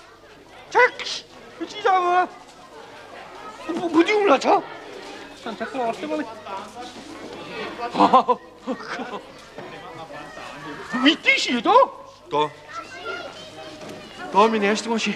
Tex! 0.73 1.19
Be 1.59 1.69
ti 1.69 1.85
dda 1.85 1.93
yma? 1.99 2.25
Pwy 3.67 4.07
di 4.09 4.17
hwnna 4.17 4.39
ta? 4.41 4.57
Santa 5.43 5.69
Claus, 5.69 6.01
dim 6.01 6.17
ond. 6.17 6.25
O, 7.93 8.09
o, 8.09 8.39
o. 8.73 9.23
Si 11.37 11.61
do? 11.61 11.77
Do. 12.31 12.47
Dói 14.33 14.49
mi 14.49 14.57
nes 14.57 14.81
nesta, 14.81 14.97
si. 14.97 15.11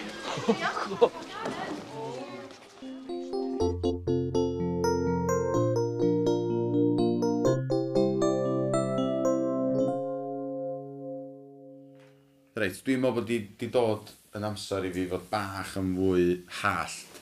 Reit, 12.57 12.77
dwi'n 12.85 13.01
meddwl 13.01 13.17
bod 13.17 13.25
wedi 13.25 13.71
dod 13.73 14.13
yn 14.37 14.45
amser 14.45 14.85
i 14.85 14.93
fi 14.93 15.09
fod 15.09 15.25
bach 15.33 15.73
yn 15.81 15.91
fwy 15.97 16.29
hallt 16.61 17.21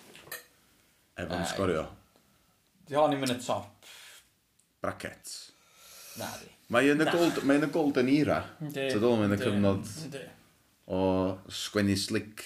efo'n 1.16 1.40
uh, 1.40 1.48
sgorio. 1.48 1.90
Di 2.84 3.00
hon 3.00 3.16
i'n 3.16 3.24
mynd 3.24 3.40
y 3.40 3.40
top. 3.40 3.88
Bracket. 4.84 5.38
Na 6.20 6.36
di. 6.44 6.52
Mae 6.76 6.92
yn 6.92 7.08
y, 7.08 7.08
gold, 7.08 7.46
mae 7.48 7.64
yn 7.64 7.70
y 7.70 7.76
golden 7.80 8.18
era. 8.20 8.42
Ynddi. 8.60 8.92
Tydol, 8.92 9.22
mae'n 9.22 9.40
y 9.40 9.46
cyfnod... 9.48 9.96
Ynddi 10.10 10.32
o 10.88 11.02
sgwennu 11.50 11.98
slick, 11.98 12.46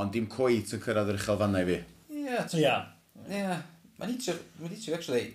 ond 0.00 0.12
dim 0.14 0.28
cweit 0.30 0.72
yn 0.76 0.82
cyrraedd 0.84 1.12
yr 1.14 1.20
uchelfannau 1.20 1.68
fi. 1.68 1.82
Ie, 2.10 2.24
yeah, 2.24 2.48
Ie. 2.54 2.64
Yeah. 2.64 2.88
Yeah. 3.30 3.60
Mae'n 4.00 4.14
eitio, 4.14 4.36
mae'n 4.60 4.74
eitio, 4.76 4.96
actually, 4.96 5.26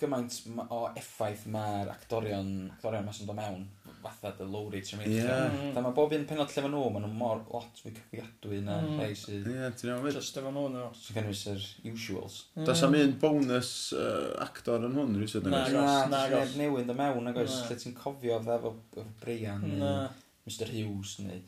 gymaint 0.00 0.36
o 0.74 0.80
effaith 0.98 1.46
mae'r 1.52 1.90
actorion, 1.92 2.50
actorion 2.74 3.06
mas 3.06 3.20
yn 3.22 3.28
dod 3.28 3.38
mewn, 3.38 3.62
fatha 4.04 4.32
dy 4.36 4.46
Lowry 4.50 4.82
Tremayne. 4.84 5.12
Ie. 5.14 5.22
Da 5.24 5.46
mm. 5.48 5.78
mae 5.86 5.94
bob 5.96 6.12
un 6.16 6.26
penod 6.28 6.50
lle 6.50 6.64
fan 6.64 6.74
nhw, 6.74 6.82
maen 6.92 7.06
nhw 7.06 7.12
mor 7.20 7.44
lot 7.52 7.80
fwy 7.80 7.94
cyfiadwy 7.96 8.60
na 8.66 8.80
mm. 8.82 8.98
rhai 8.98 9.14
sydd... 9.16 9.46
Ie, 9.48 9.70
ti'n 9.78 9.92
iawn 9.92 10.02
fyd. 10.04 10.18
Just 10.18 10.40
efo 10.40 10.52
nhw, 10.52 10.66
no. 10.74 10.88
Sy'n 10.98 11.18
cynnwys 11.20 11.44
yr 11.52 11.68
usuals. 11.92 12.40
Mm. 12.56 12.66
Does 12.68 12.84
am 12.88 12.98
un 12.98 13.14
bonus 13.22 13.70
uh, 13.96 14.34
actor 14.44 14.84
yn 14.88 14.98
hwn, 14.98 15.14
rhywbeth 15.14 15.36
sydd 15.36 15.48
yn 15.48 15.56
gwrs. 15.56 15.78
Na, 15.78 15.96
na, 16.10 16.26
na, 16.34 16.42
newydd 16.58 16.92
y 16.92 16.98
mewn, 17.00 17.30
na, 17.30 17.36
lle 17.38 17.78
ti'n 17.84 17.96
cofio 18.00 18.42
fe 18.44 18.58
efo 18.58 18.74
Brian. 19.22 19.64
Na. 19.78 19.94
Mr 20.44 20.68
Hughes 20.68 21.18
neu 21.24 21.40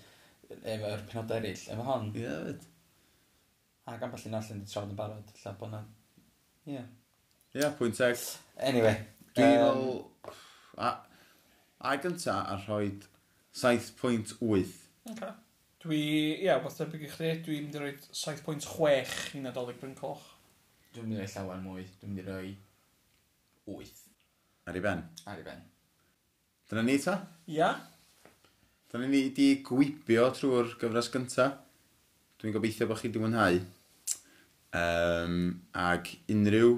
efo'r 0.55 1.05
penod 1.11 1.35
eraill, 1.37 1.65
efo 1.73 1.87
hon. 1.87 2.11
Ie, 2.15 2.25
yeah, 2.25 2.43
fyd. 2.47 2.67
Ac 3.87 4.03
am 4.03 4.15
allan 4.17 4.39
allan 4.39 4.61
ni 4.61 4.69
trafod 4.71 4.93
yn 4.93 4.99
barod, 4.99 5.33
lla 5.43 5.53
bod 5.61 5.75
na... 5.75 5.83
Ie. 6.67 6.77
Yeah. 6.77 6.87
Ie, 7.53 7.61
yeah, 7.61 7.75
pwynt 7.79 7.99
teg. 8.01 8.23
Anyway. 8.71 8.95
Dwi'n 9.37 9.59
um, 9.63 9.83
fel... 10.23 10.39
A, 10.83 10.93
a 11.87 11.97
gynta 12.03 12.39
a 12.43 12.57
rhoi 12.65 12.89
7.8. 13.57 14.73
Okay. 15.13 15.35
Dwi, 15.85 16.01
ia, 16.01 16.41
yeah, 16.49 16.63
beth 16.65 16.81
debyg 16.81 17.07
i 17.07 17.13
chdi, 17.13 17.35
dwi'n 17.47 17.69
mynd 17.69 17.79
i 17.79 17.85
roi 17.85 17.93
7.6 18.11 19.37
i 19.39 19.45
Nadolig 19.45 19.79
Bryn 19.83 19.95
Coch. 19.99 20.25
Dwi'n 20.95 21.07
mynd 21.07 21.19
i 21.19 21.23
roi 21.23 21.31
llawer 21.35 21.63
mwy, 21.63 21.87
dwi'n 22.01 22.15
mynd 22.15 22.25
i 22.25 22.29
roi 22.31 22.55
8. 23.77 24.07
Ar 24.67 24.81
i 24.81 24.83
ben? 24.83 25.05
Ar 25.31 25.43
i 25.43 25.47
ben. 25.47 25.63
Dyna 26.67 26.83
ni 26.83 26.97
ta? 27.03 27.21
Ia. 27.47 27.61
Yeah. 27.61 27.85
Dyna 28.87 29.09
ni 29.11 29.25
wedi 29.25 29.47
gwibio 29.67 30.29
trwy'r 30.31 30.77
gyfres 30.79 31.09
gyntaf. 31.11 31.57
Dwi'n 32.39 32.53
gobeithio 32.55 32.87
bod 32.87 33.01
chi 33.01 33.09
wedi 33.09 33.19
mwynhau. 33.19 33.59
Um, 34.77 35.41
ag 35.75 36.07
unrhyw 36.31 36.77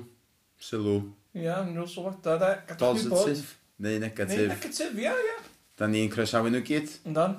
sylw. 0.63 1.03
Ia, 1.37 1.43
yeah, 1.43 1.61
unrhyw 1.67 1.85
sylwadau, 1.93 2.39
da. 2.41 2.55
Positif 2.81 3.53
neu 3.85 4.01
negatif. 4.01 4.41
Neu 4.41 4.49
negatif, 4.55 4.97
ia, 5.05 5.13
ia. 5.13 5.37
Da 5.77 5.91
ni'n 5.93 6.09
croesawu 6.15 6.49
nhw 6.49 6.65
gyd. 6.65 6.97
Yndan. 7.11 7.37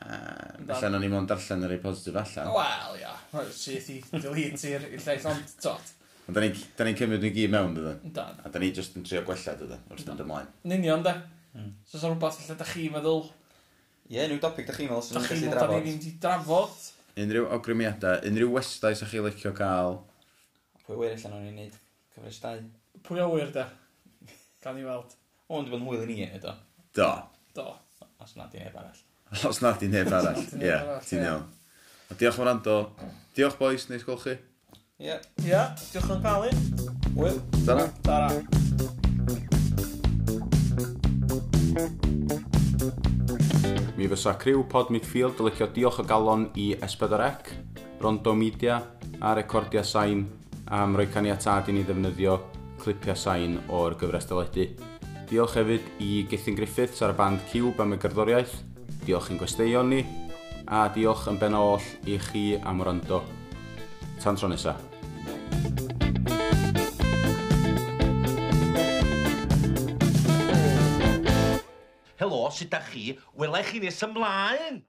Um, 0.00 0.66
Allan 0.72 0.96
o'n 0.96 1.04
i 1.04 1.12
mo'n 1.12 1.28
darllen 1.28 1.68
yr 1.68 1.76
ei 1.76 1.84
positif 1.84 2.16
allan. 2.22 2.52
Wel, 2.56 2.98
ia. 3.04 3.14
Syth 3.52 3.92
i 3.92 4.00
delete 4.16 4.72
i'r 4.72 4.90
llais, 4.96 5.28
ond 5.28 5.56
tot. 5.60 5.96
Ond 6.26 6.38
da 6.38 6.42
ni'n 6.46 6.56
ni, 6.56 6.98
cymryd 6.98 7.20
nhw 7.20 7.36
gyd 7.36 7.52
mewn, 7.52 7.76
dydyn. 7.76 8.04
Yndan. 8.08 8.40
A 8.40 8.52
da 8.54 8.62
ni 8.62 8.72
jyst 8.72 8.96
yn 8.96 9.04
trio 9.04 9.20
gwella, 9.28 9.60
dydyn, 9.60 9.88
wrth 9.92 10.08
fynd 10.08 10.24
ymlaen. 10.24 10.54
Yn 10.64 10.78
union, 10.80 11.04
da. 11.04 11.18
Mm. 11.52 11.74
So, 11.84 12.00
sa'n 12.00 12.14
rhywbeth 12.14 12.46
lle 12.46 12.56
da 12.56 12.66
chi 12.72 12.88
meddwl 12.94 13.26
Ie, 14.06 14.20
yeah, 14.20 14.28
nhw'n 14.30 14.38
topic, 14.38 14.68
da 14.68 14.74
chi'n 14.76 14.86
meddwl 14.86 15.02
sy'n 15.02 15.16
gallu 15.18 15.48
drafod. 15.50 15.72
Da 15.72 15.78
chi'n 15.82 15.96
meddwl 15.96 16.18
drafod. 16.22 16.74
Unrhyw 17.18 17.46
ogrymiadau, 17.56 18.20
unrhyw 18.28 18.52
westau 18.54 18.94
sa'ch 18.94 19.10
chi 19.10 19.22
licio 19.24 19.50
cael. 19.56 19.96
Pwy 20.86 20.98
wir 21.00 21.16
allan 21.16 21.34
o'n 21.40 21.48
i'n 21.48 21.56
neud 21.58 21.74
cyfres 22.14 22.38
2. 22.44 22.60
Pwy 23.08 23.24
o 23.24 23.26
wir 23.32 23.50
da? 23.56 23.64
Gan 24.62 24.78
i 24.78 24.86
weld. 24.86 25.16
O, 25.48 25.58
ond 25.58 25.72
bod 25.72 25.80
yn 25.80 25.88
hwyl 25.88 26.04
i 26.06 26.20
ni, 26.20 26.28
do. 26.44 26.54
Do. 26.94 27.08
Do. 27.56 27.66
Os 28.22 28.36
na 28.38 28.46
di 28.52 28.62
neb 28.62 28.78
arall. 28.78 29.02
Os 29.50 29.58
na 29.64 29.74
di 29.80 29.90
neb 29.90 30.12
arall, 30.14 30.38
ie, 30.62 30.78
ti'n 31.08 31.26
iawn. 31.26 31.50
Diolch 32.14 32.38
yn 32.38 32.50
rando. 32.52 32.78
Diolch 33.34 33.58
boys, 33.58 33.88
neis 33.90 34.06
gweld 34.06 34.22
chi. 34.22 34.38
Ie. 35.02 35.18
Ie, 35.48 35.66
diolch 35.90 36.14
yn 36.14 36.22
cael 36.22 36.46
i. 36.52 36.54
Wyl. 37.18 37.42
Dara. 37.66 37.90
Dara. 38.06 39.55
Mi 44.06 44.12
fysa 44.14 44.36
criw 44.38 44.60
pod 44.70 44.92
midfield 44.94 45.40
yn 45.42 45.48
licio 45.48 45.66
diolch 45.74 45.96
o 45.98 46.04
galon 46.06 46.44
i 46.62 46.68
S4C, 46.86 47.56
Rondo 47.98 48.36
Media 48.38 48.76
a 49.18 49.32
recordia 49.34 49.82
sain 49.82 50.20
am 50.70 50.94
roi 50.94 51.08
caniatad 51.10 51.72
i 51.72 51.74
ni 51.74 51.82
ddefnyddio 51.82 52.36
clipiau 52.78 53.18
sain 53.18 53.58
o'r 53.66 53.98
gyfres 53.98 54.30
dyledu. 54.30 54.68
Diolch 55.26 55.58
hefyd 55.58 55.90
i 56.06 56.22
Gethin 56.30 56.54
Griffiths 56.54 57.02
ar 57.02 57.16
y 57.16 57.18
band 57.18 57.42
Cube 57.50 57.82
am 57.82 57.98
y 57.98 58.02
gerddoriaeth, 58.04 58.60
diolch 59.02 59.32
i'n 59.34 59.42
gwesteion 59.42 59.90
ni, 59.90 60.04
a 60.70 60.86
diolch 60.94 61.26
yn 61.32 61.42
ben 61.42 61.58
oll 61.58 61.82
i 62.06 62.20
chi 62.30 62.52
am 62.62 62.86
wrando. 62.86 63.24
Tan 64.22 64.38
tro 64.38 64.54
nesaf. 64.54 64.95
sut 72.50 72.70
da 72.70 72.80
chi 72.80 73.18
welai 73.38 73.64
chi 73.64 73.78
nes 73.80 74.02
ymlaen. 74.06 74.82